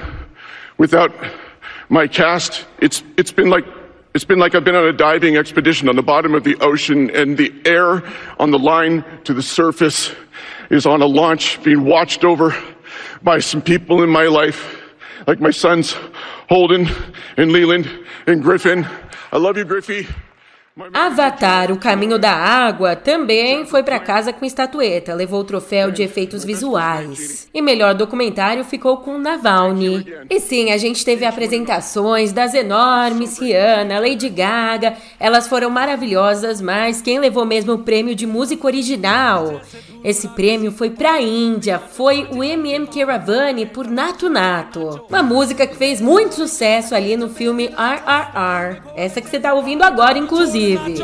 without 0.80 1.12
my 1.88 2.08
cast. 2.08 2.66
It's, 2.80 3.04
it's 3.16 3.32
been 3.32 3.52
like, 3.52 3.64
it's 4.16 4.26
been 4.26 4.40
like 4.40 4.56
I've 4.56 4.64
been 4.64 4.74
on 4.74 4.88
a 4.88 4.92
diving 4.92 5.38
expedition 5.38 5.88
on 5.88 5.96
the 5.96 6.02
bottom 6.02 6.34
of 6.34 6.44
the 6.44 6.56
ocean 6.62 7.12
and 7.12 7.38
the 7.38 7.54
air 7.64 8.02
on 8.40 8.50
the 8.50 8.58
line 8.58 9.06
to 9.26 9.36
the 9.36 9.44
surface 9.44 10.12
is 10.72 10.88
on 10.88 11.04
a 11.04 11.06
launch 11.06 11.62
being 11.62 11.86
watched 11.86 12.24
over 12.24 12.56
by 13.22 13.38
some 13.38 13.62
people 13.62 14.02
in 14.02 14.10
my 14.10 14.26
life, 14.26 14.82
like 15.28 15.42
my 15.42 15.52
sons 15.52 15.96
Holden 16.50 16.90
and 17.38 17.52
Leland 17.52 17.88
and 18.26 18.42
Griffin. 18.42 18.88
I 19.32 19.38
love 19.38 19.58
you, 19.58 19.64
Griffey. 19.64 20.08
Avatar, 20.92 21.72
o 21.72 21.78
Caminho 21.78 22.18
da 22.18 22.32
Água, 22.32 22.96
também 22.96 23.64
foi 23.64 23.84
para 23.84 24.00
casa 24.00 24.34
com 24.34 24.44
estatueta, 24.44 25.14
levou 25.14 25.42
o 25.42 25.44
troféu 25.44 25.92
de 25.92 26.02
efeitos 26.02 26.44
visuais. 26.44 27.48
E 27.54 27.62
melhor 27.62 27.94
documentário 27.94 28.64
ficou 28.64 28.98
com 28.98 29.20
Navalny. 29.20 30.04
E 30.28 30.40
sim, 30.40 30.72
a 30.72 30.78
gente 30.78 31.06
teve 31.06 31.26
apresentações 31.26 32.32
das 32.32 32.56
enormes 32.56 33.38
Rihanna, 33.38 34.00
Lady 34.00 34.30
Gaga, 34.30 34.96
elas 35.20 35.48
foram 35.48 35.70
maravilhosas, 35.70 36.60
mas 36.60 37.04
quem 37.04 37.20
levou 37.20 37.46
mesmo 37.46 37.74
o 37.74 37.84
prêmio 37.84 38.16
de 38.16 38.26
música 38.26 38.66
original? 38.66 39.62
Esse 40.04 40.28
prêmio 40.30 40.72
foi 40.72 40.90
pra 40.90 41.22
Índia, 41.22 41.78
foi 41.78 42.28
o 42.32 42.44
MM 42.44 42.88
Keravani 42.88 43.68
por 43.68 43.88
Nato 43.88 44.28
Nato. 44.28 45.06
Uma 45.08 45.22
música 45.22 45.68
que 45.68 45.76
fez 45.76 46.02
muito 46.02 46.34
sucesso 46.34 46.96
ali 46.96 47.16
no 47.16 47.30
filme 47.30 47.68
RRR. 47.68 48.82
Essa 48.96 49.22
que 49.22 49.30
você 49.30 49.40
tá 49.40 49.54
ouvindo 49.54 49.84
agora, 49.84 50.18
inclusive. 50.18 50.63
Inclusive. 50.72 51.04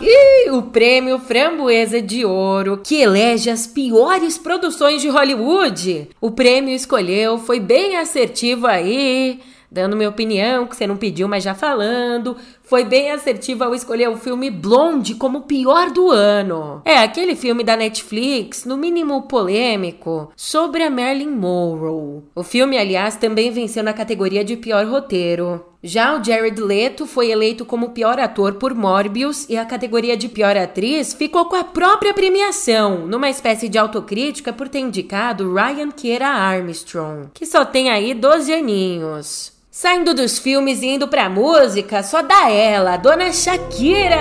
E 0.00 0.50
o 0.50 0.62
prêmio 0.62 1.18
Framboesa 1.18 2.00
de 2.00 2.24
Ouro, 2.24 2.78
que 2.78 2.96
elege 2.96 3.50
as 3.50 3.66
piores 3.66 4.38
produções 4.38 5.02
de 5.02 5.08
Hollywood. 5.08 6.08
O 6.20 6.30
prêmio 6.30 6.74
escolheu, 6.74 7.38
foi 7.38 7.60
bem 7.60 7.96
assertivo 7.96 8.66
aí 8.66 9.40
dando 9.70 9.96
minha 9.96 10.08
opinião, 10.08 10.66
que 10.66 10.76
você 10.76 10.86
não 10.86 10.96
pediu, 10.96 11.28
mas 11.28 11.44
já 11.44 11.54
falando. 11.54 12.36
Foi 12.62 12.84
bem 12.84 13.10
assertiva 13.10 13.64
ao 13.64 13.74
escolher 13.74 14.08
o 14.08 14.16
filme 14.16 14.50
Blonde 14.50 15.14
como 15.14 15.38
o 15.38 15.42
pior 15.42 15.90
do 15.90 16.10
ano. 16.10 16.82
É, 16.84 16.98
aquele 16.98 17.34
filme 17.34 17.64
da 17.64 17.76
Netflix, 17.76 18.64
no 18.64 18.76
mínimo 18.76 19.22
polêmico, 19.22 20.30
sobre 20.36 20.82
a 20.82 20.90
Marilyn 20.90 21.30
Monroe. 21.30 22.22
O 22.34 22.42
filme, 22.42 22.76
aliás, 22.76 23.16
também 23.16 23.50
venceu 23.50 23.82
na 23.82 23.92
categoria 23.92 24.44
de 24.44 24.56
pior 24.56 24.86
roteiro. 24.86 25.64
Já 25.82 26.18
o 26.18 26.24
Jared 26.24 26.60
Leto 26.60 27.06
foi 27.06 27.30
eleito 27.30 27.64
como 27.64 27.90
pior 27.90 28.18
ator 28.18 28.54
por 28.54 28.74
Morbius 28.74 29.48
e 29.48 29.56
a 29.56 29.64
categoria 29.64 30.16
de 30.16 30.28
pior 30.28 30.56
atriz 30.56 31.14
ficou 31.14 31.46
com 31.46 31.54
a 31.54 31.62
própria 31.62 32.12
premiação, 32.12 33.06
numa 33.06 33.30
espécie 33.30 33.68
de 33.68 33.78
autocrítica 33.78 34.52
por 34.52 34.68
ter 34.68 34.80
indicado 34.80 35.54
Ryan 35.54 35.90
Kiera 35.92 36.26
Armstrong, 36.26 37.28
que 37.32 37.46
só 37.46 37.64
tem 37.64 37.90
aí 37.90 38.12
12 38.12 38.52
aninhos. 38.52 39.57
Saindo 39.80 40.12
dos 40.12 40.40
filmes 40.40 40.82
e 40.82 40.86
indo 40.86 41.06
pra 41.06 41.28
música, 41.28 42.02
só 42.02 42.20
dá 42.20 42.50
ela, 42.50 42.96
Dona 42.96 43.32
Shakira! 43.32 44.18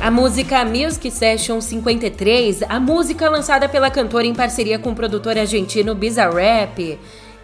A 0.00 0.10
música 0.12 0.64
Music 0.64 1.10
Session 1.10 1.60
53, 1.60 2.62
a 2.68 2.78
música 2.78 3.28
lançada 3.28 3.68
pela 3.68 3.90
cantora 3.90 4.28
em 4.28 4.32
parceria 4.32 4.78
com 4.78 4.92
o 4.92 4.94
produtor 4.94 5.36
argentino 5.36 5.92
Bizarrap, 5.92 6.96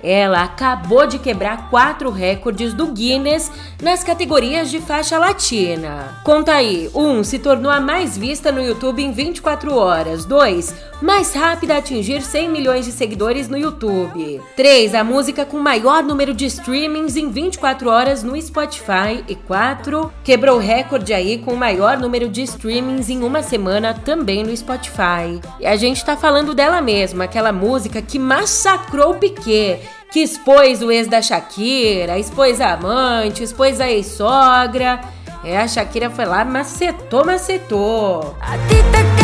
ela 0.05 0.43
acabou 0.43 1.07
de 1.07 1.19
quebrar 1.19 1.71
quatro 1.71 2.11
recordes 2.11 2.75
do 2.75 2.89
Guinness 2.89 3.51
nas 3.83 4.05
categorias 4.05 4.71
de 4.71 4.79
faixa 4.79 5.19
latina. 5.19 6.21
Conta 6.23 6.53
aí: 6.53 6.91
1. 6.95 7.01
Um, 7.01 7.25
se 7.25 7.39
tornou 7.39 7.73
a 7.73 7.81
mais 7.81 8.17
vista 8.17 8.53
no 8.53 8.63
YouTube 8.63 9.03
em 9.03 9.13
24 9.13 9.75
horas. 9.75 10.27
2. 10.27 10.75
Mais 11.01 11.33
rápida 11.35 11.75
a 11.75 11.79
atingir 11.79 12.21
100 12.21 12.51
milhões 12.51 12.85
de 12.85 12.93
seguidores 12.93 13.49
no 13.49 13.57
YouTube. 13.57 14.43
3. 14.55 14.95
A 14.95 15.03
música 15.03 15.47
com 15.47 15.59
maior 15.59 16.03
número 16.03 16.35
de 16.35 16.45
streamings 16.47 17.17
em 17.17 17.31
24 17.31 17.89
horas 17.89 18.23
no 18.23 18.41
Spotify. 18.41 19.25
E 19.27 19.35
4. 19.35 20.13
Quebrou 20.23 20.59
recorde 20.59 21.15
aí 21.15 21.39
com 21.39 21.55
o 21.55 21.57
maior 21.57 21.97
número 21.97 22.29
de 22.29 22.43
streamings 22.43 23.09
em 23.09 23.23
uma 23.23 23.43
semana 23.43 23.95
também 23.95 24.45
no 24.45 24.55
Spotify. 24.55 25.41
E 25.59 25.67
a 25.67 25.77
gente 25.77 26.05
tá 26.05 26.15
falando 26.15 26.55
dela 26.55 26.83
mesma, 26.83 27.25
aquela 27.25 27.53
música 27.53 28.03
que 28.03 28.19
massacrou 28.19 29.13
o 29.13 29.15
Piquet 29.15 29.81
que 30.11 30.21
expôs 30.21 30.81
o 30.83 30.91
ex 30.91 31.09
da 31.09 31.21
Shakira, 31.21 32.19
expôs 32.19 32.61
a 32.61 32.75
amante, 32.75 33.43
expôs 33.43 33.81
a 33.81 33.91
ex-sogra. 33.91 35.01
É, 35.45 35.59
a 35.59 35.69
Shakira 35.69 36.09
foi 36.09 36.25
lá, 36.25 36.45
macetou, 36.45 37.25
macetou. 37.25 38.37
A 38.41 39.24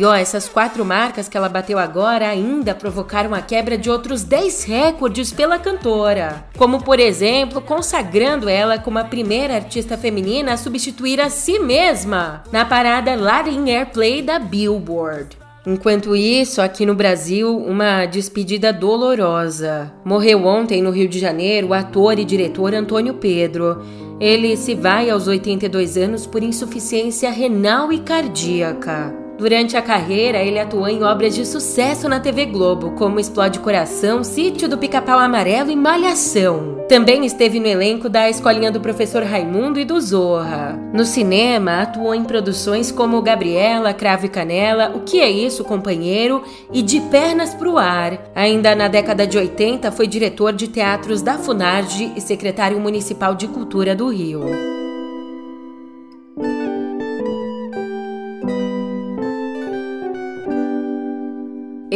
E 0.00 0.04
ó, 0.06 0.14
essas 0.14 0.48
quatro 0.48 0.82
marcas 0.82 1.28
que 1.28 1.36
ela 1.36 1.46
bateu 1.46 1.78
agora 1.78 2.26
ainda 2.26 2.74
provocaram 2.74 3.34
a 3.34 3.42
quebra 3.42 3.76
de 3.76 3.90
outros 3.90 4.22
10 4.24 4.64
recordes 4.64 5.30
pela 5.30 5.58
cantora. 5.58 6.42
Como, 6.56 6.82
por 6.82 6.98
exemplo, 6.98 7.60
consagrando 7.60 8.48
ela 8.48 8.78
como 8.78 8.98
a 8.98 9.04
primeira 9.04 9.56
artista 9.56 9.98
feminina 9.98 10.54
a 10.54 10.56
substituir 10.56 11.20
a 11.20 11.28
si 11.28 11.58
mesma 11.58 12.42
na 12.50 12.64
parada 12.64 13.14
Latin 13.14 13.68
Airplay 13.68 14.22
da 14.22 14.38
Billboard. 14.38 15.36
Enquanto 15.66 16.16
isso, 16.16 16.62
aqui 16.62 16.86
no 16.86 16.94
Brasil, 16.94 17.54
uma 17.54 18.06
despedida 18.06 18.72
dolorosa. 18.72 19.92
Morreu 20.02 20.46
ontem 20.46 20.80
no 20.80 20.88
Rio 20.88 21.10
de 21.10 21.18
Janeiro 21.18 21.68
o 21.68 21.74
ator 21.74 22.18
e 22.18 22.24
diretor 22.24 22.72
Antônio 22.72 23.12
Pedro. 23.12 23.82
Ele 24.18 24.56
se 24.56 24.74
vai 24.74 25.10
aos 25.10 25.28
82 25.28 25.98
anos 25.98 26.26
por 26.26 26.42
insuficiência 26.42 27.30
renal 27.30 27.92
e 27.92 27.98
cardíaca. 27.98 29.29
Durante 29.40 29.74
a 29.74 29.80
carreira, 29.80 30.36
ele 30.42 30.58
atuou 30.58 30.86
em 30.86 31.02
obras 31.02 31.34
de 31.34 31.46
sucesso 31.46 32.06
na 32.10 32.20
TV 32.20 32.44
Globo, 32.44 32.90
como 32.90 33.18
Explode 33.18 33.58
Coração, 33.60 34.22
Sítio 34.22 34.68
do 34.68 34.76
Pica-Pau 34.76 35.18
Amarelo 35.18 35.70
e 35.70 35.76
Malhação. 35.76 36.84
Também 36.86 37.24
esteve 37.24 37.58
no 37.58 37.66
elenco 37.66 38.06
da 38.10 38.28
Escolinha 38.28 38.70
do 38.70 38.82
Professor 38.82 39.22
Raimundo 39.22 39.80
e 39.80 39.84
do 39.86 39.98
Zorra. 39.98 40.78
No 40.92 41.06
cinema, 41.06 41.80
atuou 41.80 42.14
em 42.14 42.22
produções 42.22 42.92
como 42.92 43.22
Gabriela, 43.22 43.94
Cravo 43.94 44.26
e 44.26 44.28
Canela, 44.28 44.92
O 44.94 45.00
Que 45.00 45.20
É 45.20 45.30
Isso, 45.30 45.64
Companheiro 45.64 46.42
e 46.70 46.82
De 46.82 47.00
Pernas 47.00 47.54
Pro 47.54 47.78
Ar. 47.78 48.30
Ainda 48.34 48.74
na 48.74 48.88
década 48.88 49.26
de 49.26 49.38
80, 49.38 49.90
foi 49.90 50.06
diretor 50.06 50.52
de 50.52 50.68
teatros 50.68 51.22
da 51.22 51.38
Funarge 51.38 52.12
e 52.14 52.20
secretário 52.20 52.78
municipal 52.78 53.34
de 53.34 53.48
Cultura 53.48 53.94
do 53.94 54.08
Rio. 54.10 54.79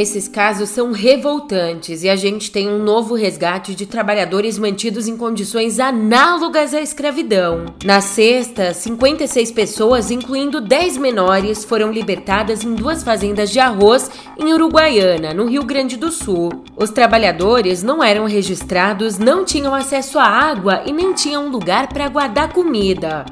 Esses 0.05 0.29
casos 0.29 0.69
são 0.69 0.93
revoltantes 0.93 2.03
e 2.03 2.11
a 2.11 2.15
gente 2.15 2.51
tem 2.51 2.69
um 2.69 2.83
novo 2.83 3.15
resgate 3.15 3.75
de 3.75 3.87
trabalhadores 3.87 4.59
mantidos 4.59 5.09
em 5.09 5.17
condições 5.17 5.81
análogas 5.81 6.75
à 6.75 6.83
escravidão. 6.83 7.65
Na 7.83 8.03
sexta, 8.03 8.75
56 8.75 9.51
pessoas, 9.53 10.11
incluindo 10.11 10.61
10 10.61 10.99
menores, 10.99 11.65
foram 11.65 11.91
libertadas 11.91 12.63
em 12.63 12.75
duas 12.75 13.03
fazendas 13.03 13.51
de 13.51 13.59
arroz 13.59 14.11
em 14.39 14.53
Uruguaiana, 14.53 15.33
no 15.33 15.47
Rio 15.47 15.65
Grande 15.65 15.97
do 15.97 16.13
Sul. 16.13 16.51
Os 16.77 16.91
trabalhadores 16.91 17.83
não 17.83 18.05
eram 18.05 18.27
registrados, 18.27 19.17
não 19.17 19.43
tinham 19.43 19.75
acesso 19.75 20.19
à 20.19 20.27
água 20.27 20.83
e 20.85 20.93
nem 20.93 21.15
tinham 21.15 21.49
lugar 21.49 21.89
para 21.89 22.11
guardar 22.11 22.53
comida. 22.53 23.25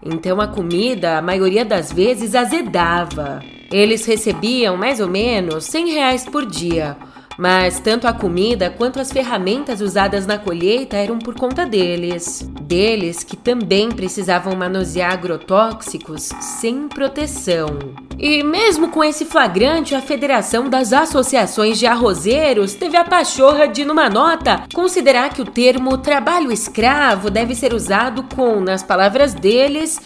Então 0.00 0.40
a 0.40 0.46
comida, 0.46 1.18
a 1.18 1.22
maioria 1.22 1.64
das 1.64 1.92
vezes, 1.92 2.36
azedava. 2.36 3.42
Eles 3.70 4.04
recebiam 4.06 4.76
mais 4.76 5.00
ou 5.00 5.08
menos 5.08 5.64
100 5.64 5.90
reais 5.90 6.24
por 6.24 6.46
dia, 6.46 6.96
mas 7.36 7.80
tanto 7.80 8.06
a 8.06 8.12
comida 8.12 8.70
quanto 8.70 9.00
as 9.00 9.10
ferramentas 9.10 9.80
usadas 9.80 10.26
na 10.26 10.38
colheita 10.38 10.96
eram 10.96 11.18
por 11.18 11.34
conta 11.34 11.66
deles. 11.66 12.48
Deles 12.62 13.22
que 13.24 13.36
também 13.36 13.90
precisavam 13.90 14.54
manusear 14.56 15.12
agrotóxicos 15.12 16.30
sem 16.40 16.88
proteção. 16.88 17.78
E 18.18 18.42
mesmo 18.44 18.88
com 18.90 19.02
esse 19.02 19.24
flagrante, 19.24 19.94
a 19.94 20.00
Federação 20.00 20.68
das 20.70 20.92
Associações 20.92 21.78
de 21.78 21.86
Arrozeiros 21.86 22.74
teve 22.74 22.96
a 22.96 23.04
pachorra 23.04 23.66
de, 23.66 23.84
numa 23.84 24.08
nota, 24.08 24.62
considerar 24.72 25.30
que 25.30 25.42
o 25.42 25.44
termo 25.44 25.98
trabalho 25.98 26.52
escravo 26.52 27.28
deve 27.28 27.54
ser 27.54 27.74
usado 27.74 28.24
com, 28.34 28.60
nas 28.60 28.82
palavras 28.82 29.34
deles, 29.34 30.00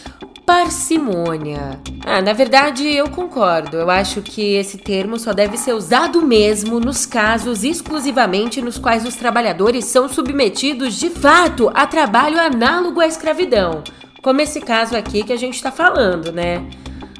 parcimônia. 0.49 1.79
Ah, 2.03 2.23
na 2.23 2.33
verdade, 2.33 2.83
eu 2.87 3.07
concordo. 3.07 3.77
Eu 3.77 3.87
acho 3.87 4.19
que 4.19 4.55
esse 4.55 4.79
termo 4.79 5.19
só 5.19 5.31
deve 5.31 5.55
ser 5.57 5.73
usado 5.73 6.23
mesmo 6.23 6.79
nos 6.79 7.05
casos 7.05 7.63
exclusivamente 7.63 8.59
nos 8.59 8.79
quais 8.79 9.05
os 9.05 9.15
trabalhadores 9.15 9.85
são 9.85 10.09
submetidos 10.09 10.95
de 10.95 11.11
fato 11.11 11.69
a 11.75 11.85
trabalho 11.85 12.41
análogo 12.41 12.99
à 12.99 13.05
escravidão. 13.05 13.83
Como 14.23 14.41
esse 14.41 14.59
caso 14.59 14.97
aqui 14.97 15.23
que 15.23 15.31
a 15.31 15.37
gente 15.37 15.53
está 15.53 15.71
falando, 15.71 16.31
né? 16.31 16.67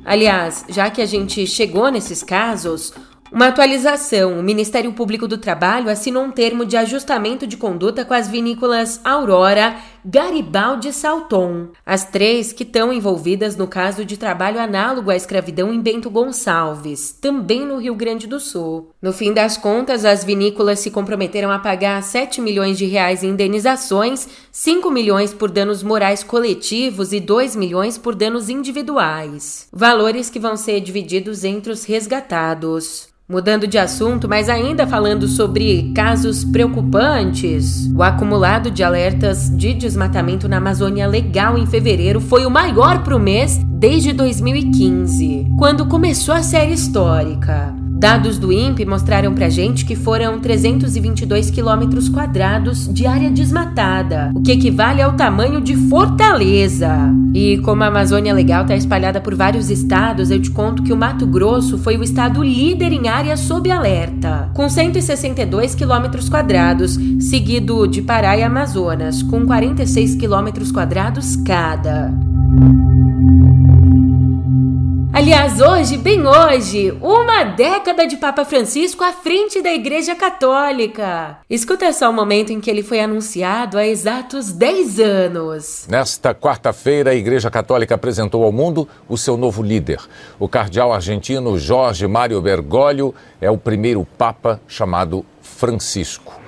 Aliás, 0.04 0.66
já 0.68 0.90
que 0.90 1.00
a 1.00 1.06
gente 1.06 1.46
chegou 1.46 1.92
nesses 1.92 2.24
casos, 2.24 2.92
uma 3.32 3.48
atualização: 3.48 4.40
o 4.40 4.44
Ministério 4.44 4.92
Público 4.92 5.28
do 5.28 5.38
Trabalho 5.38 5.90
assinou 5.90 6.24
um 6.24 6.32
termo 6.32 6.66
de 6.66 6.76
ajustamento 6.76 7.46
de 7.46 7.58
conduta 7.58 8.04
com 8.04 8.14
as 8.14 8.28
vinícolas 8.28 9.00
Aurora, 9.04 9.76
Garibaldi 10.06 10.94
Salton, 10.94 11.70
as 11.86 12.06
três 12.06 12.54
que 12.54 12.64
estão 12.64 12.94
envolvidas 12.94 13.56
no 13.56 13.68
caso 13.68 14.06
de 14.06 14.18
trabalho 14.18 14.60
análogo 14.60 15.10
à 15.10 15.16
escravidão 15.16 15.74
em 15.74 15.82
Bento 15.82 16.10
Gonçalves, 16.10 17.12
também 17.12 17.66
no 17.66 17.78
Rio 17.78 17.96
Grande 17.96 18.28
do 18.28 18.40
Sul. 18.40 18.92
No 19.02 19.12
fim 19.12 19.34
das 19.34 19.58
contas, 19.58 20.06
as 20.06 20.24
vinícolas 20.24 20.80
se 20.80 20.92
comprometeram 20.92 21.52
a 21.52 21.60
pagar 21.60 22.04
7 22.04 22.42
milhões 22.42 22.78
de 22.78 22.86
reais 22.86 23.24
em 23.24 23.30
indenizações, 23.30 24.28
5 24.52 24.92
milhões 24.92 25.34
por 25.34 25.50
danos 25.50 25.82
morais 25.82 26.24
coletivos 26.24 27.14
e 27.14 27.20
2 27.20 27.56
milhões 27.56 27.98
por 27.98 28.14
danos 28.16 28.50
individuais. 28.50 29.68
Valores 29.72 30.30
que 30.30 30.40
vão 30.40 30.58
ser 30.58 30.82
divididos 30.82 31.44
entre 31.44 31.72
os 31.72 31.86
resgatados. 31.86 33.10
Mudando 33.32 33.68
de 33.68 33.78
assunto, 33.78 34.28
mas 34.28 34.50
ainda 34.50 34.88
falando 34.88 35.28
sobre 35.28 35.92
casos 35.94 36.44
preocupantes, 36.44 37.88
o 37.96 38.02
acumulado 38.02 38.72
de 38.72 38.84
alertas 38.84 39.56
de 39.56 39.72
desmatamento 39.90 40.48
na 40.48 40.58
Amazônia 40.58 41.08
Legal 41.08 41.58
em 41.58 41.66
fevereiro 41.66 42.22
foi 42.22 42.46
o 42.46 42.52
maior 42.52 43.04
para 43.04 43.16
o 43.16 43.20
mês 43.20 43.60
desde 43.66 44.14
2015, 44.14 45.48
quando 45.58 45.88
começou 45.88 46.36
a 46.36 46.44
série 46.44 46.74
histórica. 46.74 47.74
Dados 48.00 48.38
do 48.38 48.50
INPE 48.50 48.86
mostraram 48.86 49.34
pra 49.34 49.50
gente 49.50 49.84
que 49.84 49.94
foram 49.94 50.40
322 50.40 51.52
quilômetros 51.52 52.08
quadrados 52.08 52.88
de 52.88 53.06
área 53.06 53.30
desmatada, 53.30 54.32
o 54.34 54.42
que 54.42 54.54
equivale 54.54 55.02
ao 55.02 55.18
tamanho 55.18 55.60
de 55.60 55.76
Fortaleza. 55.76 57.14
E 57.34 57.58
como 57.58 57.84
a 57.84 57.88
Amazônia 57.88 58.34
Legal 58.34 58.62
está 58.62 58.74
espalhada 58.74 59.20
por 59.20 59.36
vários 59.36 59.70
estados, 59.70 60.32
eu 60.32 60.42
te 60.42 60.50
conto 60.50 60.82
que 60.82 60.94
o 60.94 60.98
Mato 60.98 61.28
Grosso 61.28 61.78
foi 61.78 61.98
o 61.98 62.04
estado 62.04 62.42
líder 62.42 62.94
em 62.94 63.10
área 63.10 63.36
sob 63.36 63.70
alerta, 63.70 64.50
com 64.54 64.70
162 64.70 65.76
quilômetros 65.76 66.30
quadrados, 66.30 66.98
seguido 67.20 67.86
de 67.86 68.02
Pará 68.02 68.38
e 68.38 68.44
Amazonas, 68.44 69.22
com 69.22 69.46
46 69.46 70.16
quilômetros 70.16 70.72
quadrados 70.72 71.36
cada. 71.36 72.14
Aliás, 75.20 75.60
hoje, 75.60 75.98
bem 75.98 76.26
hoje, 76.26 76.98
uma 77.02 77.44
década 77.44 78.08
de 78.08 78.16
Papa 78.16 78.46
Francisco 78.46 79.04
à 79.04 79.12
frente 79.12 79.62
da 79.62 79.70
Igreja 79.70 80.16
Católica. 80.16 81.40
Escuta 81.50 81.92
só 81.92 82.10
o 82.10 82.14
momento 82.14 82.54
em 82.54 82.62
que 82.62 82.70
ele 82.70 82.82
foi 82.82 83.02
anunciado 83.02 83.78
há 83.78 83.86
exatos 83.86 84.54
10 84.54 85.00
anos. 85.02 85.86
Nesta 85.90 86.34
quarta-feira, 86.34 87.12
a 87.12 87.16
Igreja 87.16 87.52
Católica 87.52 87.96
apresentou 87.96 88.46
ao 88.46 88.52
mundo 88.54 88.88
o 89.10 89.18
seu 89.18 89.36
novo 89.36 89.62
líder. 89.62 90.00
O 90.40 90.48
cardeal 90.48 90.94
argentino 90.94 91.60
Jorge 91.60 92.08
Mário 92.08 92.42
Bergoglio 92.42 93.14
é 93.42 93.52
o 93.52 93.58
primeiro 93.58 94.08
Papa 94.18 94.62
chamado 94.70 95.26
Francisco. 95.42 96.40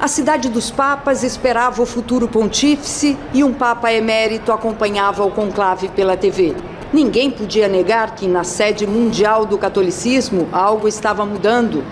A 0.00 0.06
cidade 0.06 0.48
dos 0.48 0.70
papas 0.70 1.24
esperava 1.24 1.82
o 1.82 1.86
futuro 1.86 2.28
pontífice 2.28 3.18
e 3.32 3.42
um 3.42 3.52
papa 3.52 3.92
emérito 3.92 4.52
acompanhava 4.52 5.24
o 5.24 5.32
conclave 5.32 5.88
pela 5.88 6.16
TV. 6.16 6.54
Ninguém 6.94 7.28
podia 7.28 7.66
negar 7.66 8.14
que, 8.14 8.28
na 8.28 8.44
sede 8.44 8.86
mundial 8.86 9.44
do 9.44 9.58
catolicismo, 9.58 10.48
algo 10.52 10.86
estava 10.86 11.26
mudando. 11.26 11.82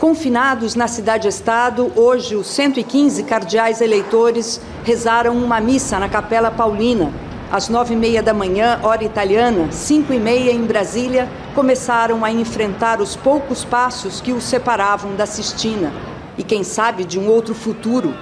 Confinados 0.00 0.74
na 0.74 0.88
cidade-estado, 0.88 1.92
hoje 1.94 2.34
os 2.34 2.48
115 2.48 3.22
cardeais 3.22 3.80
eleitores 3.80 4.60
rezaram 4.82 5.36
uma 5.36 5.60
missa 5.60 5.96
na 6.00 6.08
Capela 6.08 6.50
Paulina. 6.50 7.12
Às 7.52 7.68
nove 7.68 7.94
e 7.94 7.96
meia 7.96 8.20
da 8.20 8.34
manhã, 8.34 8.80
hora 8.82 9.04
italiana, 9.04 9.70
cinco 9.70 10.12
e 10.12 10.18
meia 10.18 10.50
em 10.50 10.64
Brasília, 10.64 11.28
começaram 11.54 12.24
a 12.24 12.32
enfrentar 12.32 13.00
os 13.00 13.14
poucos 13.14 13.64
passos 13.64 14.20
que 14.20 14.32
os 14.32 14.42
separavam 14.42 15.14
da 15.14 15.24
Sistina 15.24 15.92
e, 16.36 16.42
quem 16.42 16.64
sabe, 16.64 17.04
de 17.04 17.16
um 17.16 17.28
outro 17.28 17.54
futuro. 17.54 18.12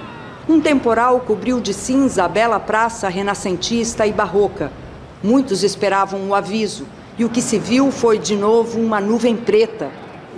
Um 0.47 0.61
temporal 0.61 1.19
cobriu 1.21 1.59
de 1.59 1.73
cinza 1.73 2.25
a 2.25 2.27
bela 2.27 2.59
praça 2.59 3.09
renascentista 3.09 4.05
e 4.05 4.13
barroca. 4.13 4.71
Muitos 5.23 5.63
esperavam 5.63 6.29
o 6.29 6.35
aviso, 6.35 6.85
e 7.17 7.25
o 7.25 7.29
que 7.29 7.41
se 7.41 7.57
viu 7.57 7.91
foi 7.91 8.19
de 8.19 8.35
novo 8.35 8.79
uma 8.79 9.01
nuvem 9.01 9.35
preta. 9.35 9.89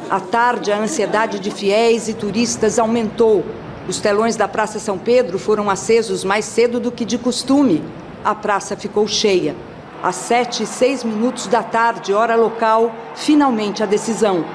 À 0.09 0.19
tarde, 0.19 0.71
a 0.71 0.77
ansiedade 0.77 1.39
de 1.39 1.51
fiéis 1.51 2.07
e 2.07 2.13
turistas 2.13 2.79
aumentou. 2.79 3.43
Os 3.87 3.99
telões 3.99 4.37
da 4.37 4.47
Praça 4.47 4.79
São 4.79 4.97
Pedro 4.97 5.37
foram 5.37 5.69
acesos 5.69 6.23
mais 6.23 6.45
cedo 6.45 6.79
do 6.79 6.91
que 6.91 7.03
de 7.03 7.17
costume. 7.17 7.83
A 8.23 8.33
praça 8.33 8.77
ficou 8.77 9.05
cheia. 9.07 9.55
Às 10.01 10.15
sete 10.15 10.63
e 10.63 10.65
seis 10.65 11.03
minutos 11.03 11.47
da 11.47 11.61
tarde, 11.61 12.13
hora 12.13 12.35
local, 12.35 12.95
finalmente 13.15 13.83
a 13.83 13.85
decisão. 13.85 14.45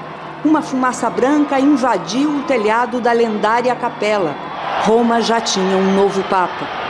Uma 0.43 0.63
fumaça 0.63 1.07
branca 1.09 1.59
invadiu 1.59 2.29
o 2.29 2.43
telhado 2.43 2.99
da 2.99 3.11
lendária 3.11 3.75
capela. 3.75 4.35
Roma 4.85 5.21
já 5.21 5.39
tinha 5.39 5.77
um 5.77 5.95
novo 5.95 6.23
Papa. 6.23 6.84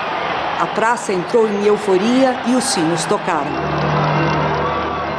A 0.58 0.68
praça 0.68 1.12
entrou 1.12 1.46
em 1.46 1.66
euforia 1.66 2.34
e 2.48 2.56
os 2.56 2.64
sinos 2.64 3.04
tocaram. 3.04 3.52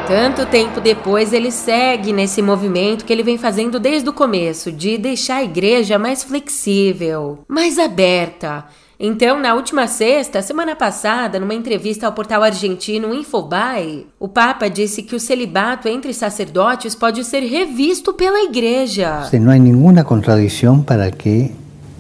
Tanto 0.07 0.47
tempo 0.47 0.81
depois, 0.81 1.33
ele 1.33 1.51
segue 1.51 2.11
nesse 2.11 2.41
movimento 2.41 3.05
que 3.05 3.13
ele 3.13 3.23
vem 3.23 3.37
fazendo 3.37 3.79
desde 3.79 4.09
o 4.09 4.15
começo, 4.15 4.73
de 4.73 4.97
deixar 4.97 5.37
a 5.37 5.45
igreja 5.45 5.99
mais 5.99 6.23
flexível, 6.23 7.41
mais 7.47 7.79
aberta. 7.79 8.65
Então, 8.99 9.39
na 9.39 9.53
última 9.53 9.87
sexta, 9.87 10.41
semana 10.41 10.75
passada, 10.75 11.39
numa 11.39 11.53
entrevista 11.53 12.07
ao 12.07 12.15
portal 12.15 12.43
argentino 12.43 13.13
Infobae, 13.13 14.07
o 14.19 14.29
Papa 14.29 14.71
disse 14.71 15.03
que 15.03 15.15
o 15.15 15.21
celibato 15.21 15.87
entre 15.87 16.15
sacerdotes 16.15 16.95
pode 16.95 17.23
ser 17.25 17.41
revisto 17.41 18.15
pela 18.15 18.43
igreja. 18.43 19.29
Não 19.39 19.53
há 19.53 19.59
nenhuma 19.59 20.03
contradição 20.03 20.81
para 20.81 21.11
que 21.11 21.53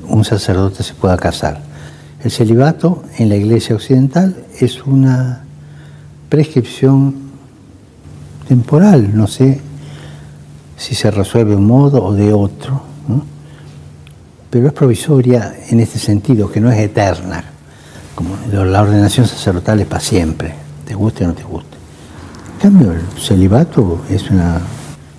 um 0.08 0.24
sacerdote 0.24 0.82
se 0.82 0.94
possa 0.94 1.18
casar. 1.18 1.65
El 2.26 2.32
celibato 2.32 3.04
en 3.18 3.28
la 3.28 3.36
Iglesia 3.36 3.76
Occidental 3.76 4.34
es 4.58 4.82
una 4.84 5.44
prescripción 6.28 7.14
temporal, 8.48 9.16
no 9.16 9.28
sé 9.28 9.60
si 10.76 10.96
se 10.96 11.12
resuelve 11.12 11.52
de 11.52 11.56
un 11.58 11.68
modo 11.68 12.02
o 12.02 12.12
de 12.12 12.32
otro, 12.32 12.82
¿no? 13.06 13.24
pero 14.50 14.66
es 14.66 14.72
provisoria 14.72 15.54
en 15.68 15.78
este 15.78 16.00
sentido, 16.00 16.50
que 16.50 16.60
no 16.60 16.68
es 16.68 16.80
eterna, 16.80 17.44
como 18.16 18.30
la 18.52 18.82
ordenación 18.82 19.28
sacerdotal 19.28 19.78
es 19.78 19.86
para 19.86 20.00
siempre, 20.00 20.52
te 20.84 20.96
guste 20.96 21.22
o 21.22 21.28
no 21.28 21.34
te 21.34 21.44
guste. 21.44 21.76
En 22.54 22.60
cambio, 22.60 22.90
el 22.90 23.02
celibato 23.20 24.00
es 24.10 24.28
una 24.32 24.62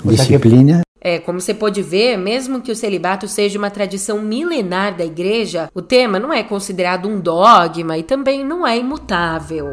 disciplina 0.04 0.84
É, 1.08 1.20
como 1.20 1.40
você 1.40 1.54
pode 1.54 1.82
ver, 1.82 2.18
mesmo 2.18 2.60
que 2.60 2.70
o 2.70 2.76
celibato 2.76 3.30
seja 3.30 3.58
uma 3.58 3.70
tradição 3.70 4.22
milenar 4.22 4.94
da 4.94 5.06
igreja, 5.06 5.70
o 5.74 5.82
tema 5.82 6.20
não 6.20 6.34
é 6.34 6.44
considerado 6.44 7.08
um 7.08 7.18
dogma 7.18 7.98
e 7.98 8.04
também 8.04 8.44
não 8.44 8.68
é 8.68 8.78
imutável. 8.78 9.68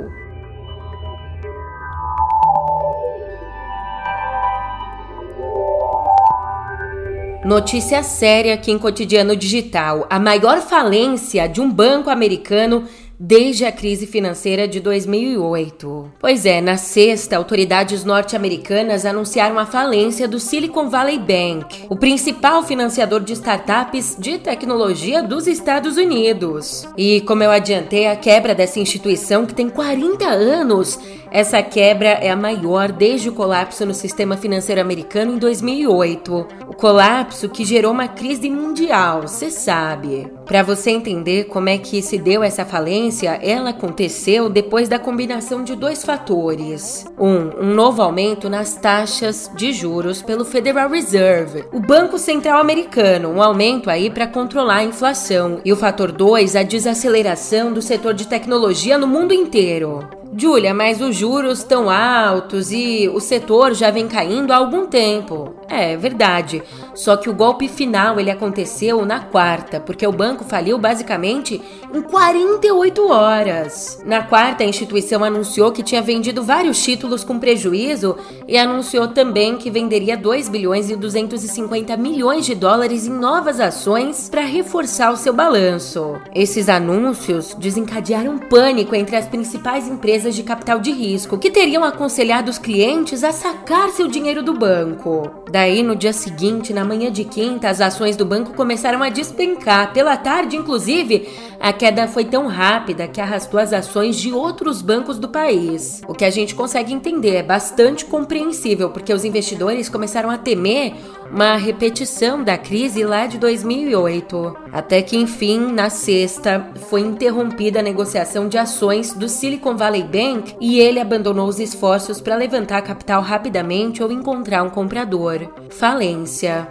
Notícia 7.45 8.05
séria 8.05 8.55
aqui 8.55 8.71
em 8.71 8.79
Cotidiano 8.79 9.35
Digital. 9.35 10.07
A 10.09 10.21
maior 10.21 10.61
falência 10.61 11.49
de 11.49 11.61
um 11.61 11.69
banco 11.69 12.11
americano 12.11 12.85
desde 13.19 13.65
a 13.65 13.73
crise 13.73 14.07
financeira 14.07 14.67
de 14.67 14.81
2008. 14.81 16.13
Pois 16.21 16.45
é, 16.47 16.61
na 16.61 16.77
sexta, 16.77 17.37
autoridades 17.37 18.05
norte-americanas 18.05 19.07
anunciaram 19.07 19.59
a 19.59 19.67
falência 19.67 20.27
do 20.27 20.39
Silicon 20.41 20.89
Valley 20.89 21.19
Bank, 21.19 21.87
o 21.89 21.97
principal 21.97 22.63
financiador 22.63 23.21
de 23.21 23.33
startups 23.33 24.17
de 24.19 24.39
tecnologia 24.39 25.23
dos 25.23 25.47
Estados 25.47 25.97
Unidos. 25.97 26.87
E 26.97 27.21
como 27.23 27.43
eu 27.43 27.51
adiantei, 27.51 28.07
a 28.07 28.17
quebra 28.17 28.55
dessa 28.55 28.81
instituição 28.81 29.47
que 29.47 29.55
tem 29.55 29.69
40 29.69 30.27
anos 30.27 30.99
essa 31.35 31.61
quebra 31.65 32.11
é 32.11 32.31
a 32.31 32.37
maior 32.37 32.93
desde 32.93 33.29
o 33.29 33.33
colapso 33.33 33.85
no 33.85 33.93
sistema 33.93 34.37
financeiro 34.37 34.81
americano 34.81 35.35
em 35.35 35.39
2008. 35.39 36.47
O 36.69 36.75
colapso 36.77 37.49
que 37.49 37.65
gerou 37.65 37.91
uma 37.91 38.07
crise 38.07 38.49
mundial, 38.49 39.23
você 39.23 39.51
sabe. 39.51 40.31
Para 40.47 40.63
você 40.63 40.91
entender 40.91 41.45
como 41.45 41.69
é 41.69 41.79
que 41.79 42.03
se 42.03 42.19
deu 42.19 42.43
essa 42.43 42.65
falência, 42.65 43.39
ela 43.43 43.71
aconteceu 43.71 44.49
depois 44.49 44.89
da 44.89 44.99
combinação 44.99 45.65
de 45.65 45.75
dois 45.75 46.05
fatores. 46.05 47.07
Um, 47.19 47.65
um 47.65 47.75
novo 47.75 48.03
aumento 48.03 48.51
nas 48.51 48.75
taxas 48.75 49.51
de 49.57 49.73
juros 49.73 50.23
pelo 50.23 50.45
Federal 50.45 50.91
Reserve, 50.91 51.65
o 51.73 51.81
Banco 51.81 52.19
Central 52.19 52.61
Americano, 52.61 53.31
um 53.31 53.43
aumento 53.43 53.89
aí 53.89 54.11
para 54.11 54.27
controlar 54.27 54.77
a 54.77 54.85
inflação. 54.85 55.61
E 55.65 55.73
o 55.73 55.77
fator 55.77 56.13
2, 56.13 56.57
a 56.57 56.63
desaceleração 56.63 57.73
do 57.73 57.81
setor 57.81 58.13
de 58.15 58.27
tecnologia 58.27 58.99
no 58.99 59.07
mundo 59.07 59.33
inteiro. 59.33 60.24
Júlia, 60.37 60.75
mas 60.75 61.01
os 61.01 61.15
juros 61.15 61.61
estão 61.61 61.89
altos 61.89 62.73
e 62.73 63.09
o 63.09 63.21
setor 63.21 63.73
já 63.73 63.91
vem 63.91 64.09
caindo 64.09 64.53
há 64.53 64.57
algum 64.57 64.87
tempo. 64.87 65.55
É 65.69 65.97
verdade. 65.97 66.63
Só 66.95 67.17
que 67.17 67.31
o 67.31 67.35
golpe 67.35 67.69
final 67.69 68.19
ele 68.19 68.31
aconteceu 68.31 69.05
na 69.05 69.21
quarta, 69.21 69.81
porque 69.81 70.07
o 70.07 70.13
banco 70.13 70.45
faliu 70.45 70.79
basicamente 70.79 71.61
em 71.93 72.03
48 72.03 73.09
horas. 73.11 74.01
Na 74.05 74.23
quarta, 74.23 74.65
a 74.65 74.67
instituição 74.67 75.25
anunciou 75.25 75.73
que 75.73 75.83
tinha 75.83 76.03
vendido 76.03 76.43
vários 76.43 76.83
títulos 76.83 77.25
com 77.25 77.39
prejuízo 77.39 78.17
e 78.47 78.57
anunciou 78.57 79.09
também 79.09 79.57
que 79.57 79.71
venderia 79.71 80.17
2 80.17 80.49
bilhões 80.49 80.91
e 80.91 80.97
250 80.97 81.97
milhões 81.97 82.45
de 82.45 82.55
dólares 82.55 83.07
em 83.07 83.13
novas 83.13 83.61
ações 83.61 84.29
para 84.29 84.43
reforçar 84.43 85.13
o 85.13 85.17
seu 85.17 85.33
balanço. 85.33 86.17
Esses 86.35 86.69
anúncios 86.69 87.55
desencadearam 87.55 88.39
pânico 88.39 88.95
entre 88.95 89.17
as 89.17 89.27
principais 89.27 89.89
empresas 90.25 90.35
de 90.35 90.43
capital 90.43 90.81
de 90.81 90.91
risco, 90.91 91.37
que 91.37 91.51
teriam 91.51 91.85
aconselhado 91.85 92.51
os 92.51 92.59
clientes 92.59 93.23
a 93.23 93.33
sacar 93.33 93.91
seu 93.91 94.09
dinheiro 94.09 94.43
do 94.43 94.55
banco. 94.55 95.31
Daí, 95.51 95.83
no 95.83 95.95
dia 95.95 96.13
seguinte, 96.13 96.73
na 96.73 96.85
manhã 96.85 97.13
de 97.13 97.25
quinta, 97.25 97.69
as 97.69 97.81
ações 97.81 98.17
do 98.17 98.25
banco 98.25 98.55
começaram 98.55 99.03
a 99.03 99.11
despencar. 99.11 99.93
Pela 99.93 100.17
tarde, 100.17 100.57
inclusive, 100.57 101.29
a 101.65 101.73
queda 101.73 102.07
foi 102.07 102.27
tão 102.27 102.47
rápida 102.47 103.09
que 103.09 103.19
arrastou 103.19 103.59
as 103.59 103.73
ações 103.73 104.17
de 104.17 104.31
outros 104.31 104.83
bancos 104.83 105.19
do 105.19 105.31
país. 105.31 106.03
O 106.07 106.13
que 106.13 106.27
a 106.27 106.29
gente 106.29 106.55
consegue 106.55 106.93
entender 106.93 107.37
é 107.37 107.43
bastante 107.43 108.05
compreensível, 108.05 108.91
porque 108.91 109.15
os 109.15 109.25
investidores 109.25 109.89
começaram 109.89 110.29
a 110.29 110.37
temer 110.37 110.93
uma 111.33 111.57
repetição 111.57 112.45
da 112.45 112.59
crise 112.59 113.03
lá 113.03 113.27
de 113.27 113.39
2008. 113.39 114.55
Até 114.71 115.01
que, 115.01 115.17
enfim, 115.17 115.73
na 115.73 115.89
sexta, 115.89 116.71
foi 116.91 117.01
interrompida 117.01 117.81
a 117.81 117.83
negociação 117.83 118.47
de 118.47 118.59
ações 118.59 119.15
do 119.15 119.27
Silicon 119.27 119.75
Valley 119.75 120.03
Bank 120.03 120.55
e 120.61 120.79
ele 120.79 121.01
abandonou 121.01 121.49
os 121.49 121.59
esforços 121.59 122.21
para 122.21 122.37
levantar 122.37 122.83
capital 122.83 123.23
rapidamente 123.23 124.03
ou 124.03 124.13
encontrar 124.13 124.63
um 124.65 124.69
comprador. 124.69 125.51
Falência. 125.71 126.69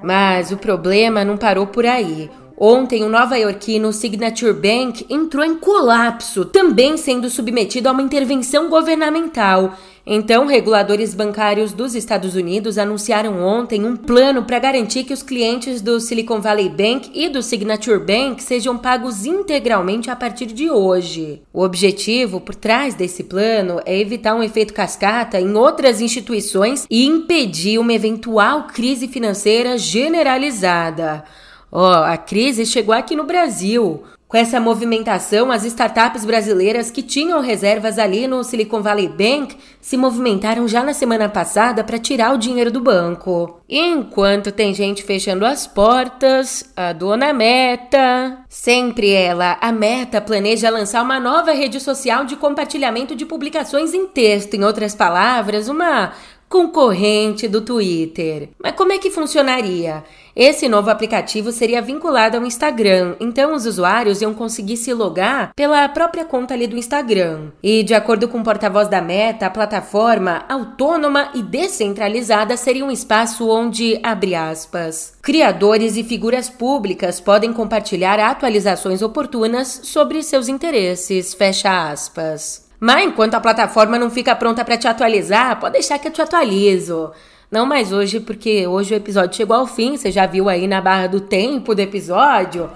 Mas 0.00 0.52
o 0.52 0.56
problema 0.56 1.24
não 1.24 1.36
parou 1.36 1.66
por 1.66 1.84
aí. 1.84 2.30
Ontem, 2.60 3.04
o 3.04 3.08
nova-iorquino 3.08 3.92
Signature 3.92 4.52
Bank 4.52 5.06
entrou 5.08 5.44
em 5.44 5.54
colapso, 5.54 6.44
também 6.44 6.96
sendo 6.96 7.30
submetido 7.30 7.88
a 7.88 7.92
uma 7.92 8.02
intervenção 8.02 8.68
governamental. 8.68 9.74
Então, 10.04 10.44
reguladores 10.44 11.14
bancários 11.14 11.72
dos 11.72 11.94
Estados 11.94 12.34
Unidos 12.34 12.76
anunciaram 12.76 13.40
ontem 13.40 13.84
um 13.84 13.94
plano 13.94 14.42
para 14.42 14.58
garantir 14.58 15.04
que 15.04 15.12
os 15.12 15.22
clientes 15.22 15.80
do 15.80 16.00
Silicon 16.00 16.40
Valley 16.40 16.68
Bank 16.68 17.12
e 17.14 17.28
do 17.28 17.44
Signature 17.44 18.00
Bank 18.00 18.42
sejam 18.42 18.76
pagos 18.76 19.24
integralmente 19.24 20.10
a 20.10 20.16
partir 20.16 20.46
de 20.46 20.68
hoje. 20.68 21.40
O 21.52 21.62
objetivo 21.62 22.40
por 22.40 22.56
trás 22.56 22.92
desse 22.92 23.22
plano 23.22 23.80
é 23.86 23.96
evitar 23.96 24.34
um 24.34 24.42
efeito 24.42 24.74
cascata 24.74 25.40
em 25.40 25.54
outras 25.54 26.00
instituições 26.00 26.86
e 26.90 27.06
impedir 27.06 27.78
uma 27.78 27.92
eventual 27.92 28.66
crise 28.66 29.06
financeira 29.06 29.78
generalizada. 29.78 31.22
Ó, 31.70 31.82
oh, 31.82 32.04
a 32.04 32.16
crise 32.16 32.64
chegou 32.64 32.94
aqui 32.94 33.14
no 33.14 33.24
Brasil. 33.24 34.04
Com 34.28 34.36
essa 34.36 34.60
movimentação, 34.60 35.50
as 35.50 35.64
startups 35.64 36.22
brasileiras 36.22 36.90
que 36.90 37.02
tinham 37.02 37.40
reservas 37.40 37.98
ali 37.98 38.26
no 38.26 38.44
Silicon 38.44 38.82
Valley 38.82 39.08
Bank 39.08 39.56
se 39.80 39.96
movimentaram 39.96 40.68
já 40.68 40.84
na 40.84 40.92
semana 40.92 41.30
passada 41.30 41.82
para 41.82 41.98
tirar 41.98 42.34
o 42.34 42.38
dinheiro 42.38 42.70
do 42.70 42.78
banco. 42.78 43.58
Enquanto 43.66 44.52
tem 44.52 44.74
gente 44.74 45.02
fechando 45.02 45.46
as 45.46 45.66
portas, 45.66 46.70
a 46.76 46.92
dona 46.92 47.32
Meta, 47.32 48.40
sempre 48.50 49.10
ela, 49.12 49.56
a 49.62 49.72
Meta 49.72 50.20
planeja 50.20 50.68
lançar 50.68 51.02
uma 51.02 51.18
nova 51.18 51.52
rede 51.52 51.80
social 51.80 52.26
de 52.26 52.36
compartilhamento 52.36 53.16
de 53.16 53.24
publicações 53.24 53.94
em 53.94 54.06
texto, 54.06 54.52
em 54.52 54.62
outras 54.62 54.94
palavras, 54.94 55.70
uma 55.70 56.12
concorrente 56.48 57.46
do 57.46 57.60
Twitter. 57.60 58.48
Mas 58.62 58.72
como 58.72 58.92
é 58.92 58.98
que 58.98 59.10
funcionaria? 59.10 60.02
Esse 60.34 60.68
novo 60.68 60.88
aplicativo 60.88 61.50
seria 61.50 61.82
vinculado 61.82 62.36
ao 62.36 62.46
Instagram, 62.46 63.16
então 63.18 63.54
os 63.54 63.66
usuários 63.66 64.22
iam 64.22 64.32
conseguir 64.32 64.76
se 64.76 64.94
logar 64.94 65.52
pela 65.54 65.88
própria 65.88 66.24
conta 66.24 66.54
ali 66.54 66.68
do 66.68 66.76
Instagram. 66.76 67.50
E 67.60 67.82
de 67.82 67.92
acordo 67.92 68.28
com 68.28 68.38
o 68.38 68.44
porta-voz 68.44 68.86
da 68.86 69.02
Meta, 69.02 69.46
a 69.46 69.50
plataforma 69.50 70.44
autônoma 70.48 71.30
e 71.34 71.42
descentralizada 71.42 72.56
seria 72.56 72.84
um 72.84 72.90
espaço 72.90 73.48
onde, 73.48 73.98
abre 74.00 74.36
aspas, 74.36 75.14
criadores 75.20 75.96
e 75.96 76.04
figuras 76.04 76.48
públicas 76.48 77.18
podem 77.18 77.52
compartilhar 77.52 78.20
atualizações 78.20 79.02
oportunas 79.02 79.80
sobre 79.82 80.22
seus 80.22 80.48
interesses, 80.48 81.34
fecha 81.34 81.90
aspas. 81.90 82.67
Mas 82.80 83.04
enquanto 83.04 83.34
a 83.34 83.40
plataforma 83.40 83.98
não 83.98 84.10
fica 84.10 84.36
pronta 84.36 84.64
para 84.64 84.76
te 84.76 84.86
atualizar, 84.86 85.58
pode 85.58 85.74
deixar 85.74 85.98
que 85.98 86.08
eu 86.08 86.12
te 86.12 86.22
atualizo. 86.22 87.10
Não 87.50 87.64
mais 87.66 87.92
hoje, 87.92 88.20
porque 88.20 88.66
hoje 88.66 88.94
o 88.94 88.96
episódio 88.96 89.36
chegou 89.36 89.56
ao 89.56 89.66
fim, 89.66 89.96
você 89.96 90.12
já 90.12 90.26
viu 90.26 90.48
aí 90.48 90.66
na 90.66 90.80
barra 90.80 91.06
do 91.06 91.20
tempo 91.20 91.74
do 91.74 91.80
episódio. 91.80 92.70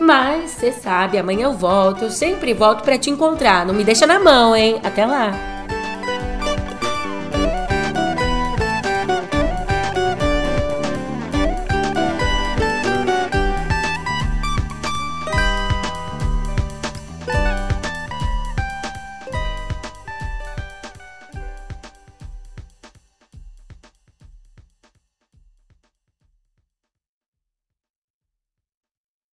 Mas 0.00 0.50
você 0.50 0.72
sabe, 0.72 1.16
amanhã 1.16 1.44
eu 1.44 1.52
volto, 1.52 2.04
eu 2.04 2.10
sempre 2.10 2.52
volto 2.52 2.82
para 2.82 2.98
te 2.98 3.08
encontrar. 3.08 3.64
Não 3.64 3.72
me 3.72 3.84
deixa 3.84 4.06
na 4.06 4.18
mão, 4.18 4.54
hein? 4.54 4.80
Até 4.84 5.06
lá. 5.06 5.55